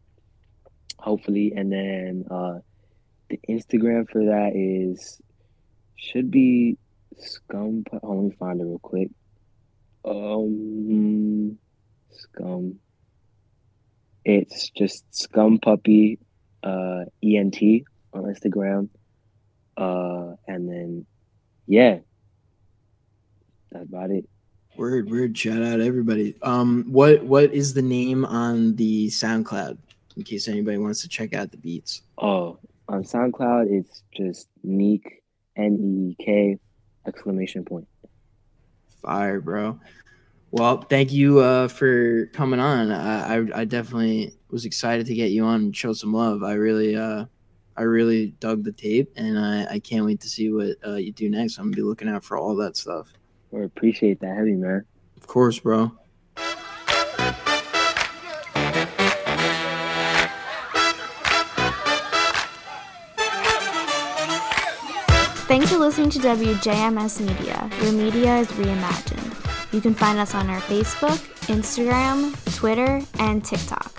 hopefully, 0.98 1.52
and 1.56 1.72
then 1.72 2.24
uh, 2.30 2.60
the 3.28 3.38
Instagram 3.48 4.08
for 4.08 4.24
that 4.24 4.52
is 4.54 5.20
should 5.96 6.30
be 6.30 6.78
Scum. 7.16 7.84
Oh, 8.02 8.12
let 8.12 8.24
me 8.24 8.36
find 8.38 8.60
it 8.60 8.64
real 8.64 8.78
quick. 8.78 9.10
Um, 10.04 11.58
Scum. 12.10 12.78
It's 14.24 14.70
just 14.70 15.04
Scum 15.14 15.58
Puppy, 15.58 16.18
uh, 16.62 17.04
ENT 17.22 17.56
on 18.12 18.24
Instagram. 18.24 18.88
Uh, 19.76 20.34
and 20.46 20.68
then, 20.68 21.06
yeah, 21.66 21.98
that's 23.70 23.84
about 23.84 24.10
it. 24.10 24.28
Word, 24.76 25.10
word. 25.10 25.36
Shout 25.36 25.62
out 25.62 25.80
everybody. 25.80 26.36
Um, 26.42 26.84
what 26.88 27.24
what 27.24 27.52
is 27.52 27.74
the 27.74 27.82
name 27.82 28.24
on 28.24 28.76
the 28.76 29.08
SoundCloud 29.08 29.76
in 30.16 30.22
case 30.22 30.46
anybody 30.46 30.78
wants 30.78 31.02
to 31.02 31.08
check 31.08 31.34
out 31.34 31.50
the 31.50 31.56
beats? 31.56 32.02
Oh, 32.16 32.58
on 32.88 33.04
SoundCloud, 33.04 33.70
it's 33.70 34.02
just 34.14 34.48
Neek, 34.62 35.22
N 35.56 36.14
E 36.18 36.24
K, 36.24 36.58
exclamation 37.06 37.64
point. 37.64 37.86
Fire, 39.02 39.40
bro. 39.40 39.78
Well, 40.50 40.80
thank 40.80 41.12
you 41.12 41.40
uh, 41.40 41.68
for 41.68 42.26
coming 42.32 42.60
on. 42.60 42.90
I, 42.90 43.36
I 43.36 43.46
I 43.60 43.64
definitely 43.64 44.34
was 44.50 44.64
excited 44.64 45.06
to 45.06 45.14
get 45.14 45.30
you 45.30 45.44
on 45.44 45.60
and 45.60 45.76
show 45.76 45.92
some 45.92 46.12
love. 46.12 46.42
I 46.42 46.54
really 46.54 46.96
uh 46.96 47.26
I 47.76 47.82
really 47.82 48.34
dug 48.40 48.64
the 48.64 48.72
tape, 48.72 49.12
and 49.16 49.38
I, 49.38 49.74
I 49.74 49.78
can't 49.78 50.04
wait 50.04 50.20
to 50.20 50.28
see 50.28 50.50
what 50.50 50.76
uh, 50.84 50.96
you 50.96 51.12
do 51.12 51.30
next. 51.30 51.58
I'm 51.58 51.66
gonna 51.66 51.76
be 51.76 51.82
looking 51.82 52.08
out 52.08 52.24
for 52.24 52.36
all 52.36 52.56
that 52.56 52.76
stuff. 52.76 53.12
Or 53.52 53.62
appreciate 53.62 54.20
that 54.20 54.36
heavy, 54.36 54.54
man. 54.54 54.84
Of 55.16 55.26
course, 55.26 55.58
bro. 55.58 55.92
Thanks 65.48 65.72
for 65.72 65.78
listening 65.78 66.10
to 66.10 66.18
WJMS 66.18 67.20
Media, 67.20 67.70
where 67.80 67.90
media 67.90 68.36
is 68.36 68.48
reimagined. 68.48 69.72
You 69.72 69.80
can 69.80 69.94
find 69.94 70.18
us 70.18 70.34
on 70.34 70.50
our 70.50 70.60
Facebook, 70.60 71.16
Instagram, 71.46 72.34
Twitter, 72.54 73.00
and 73.18 73.42
TikTok. 73.42 73.90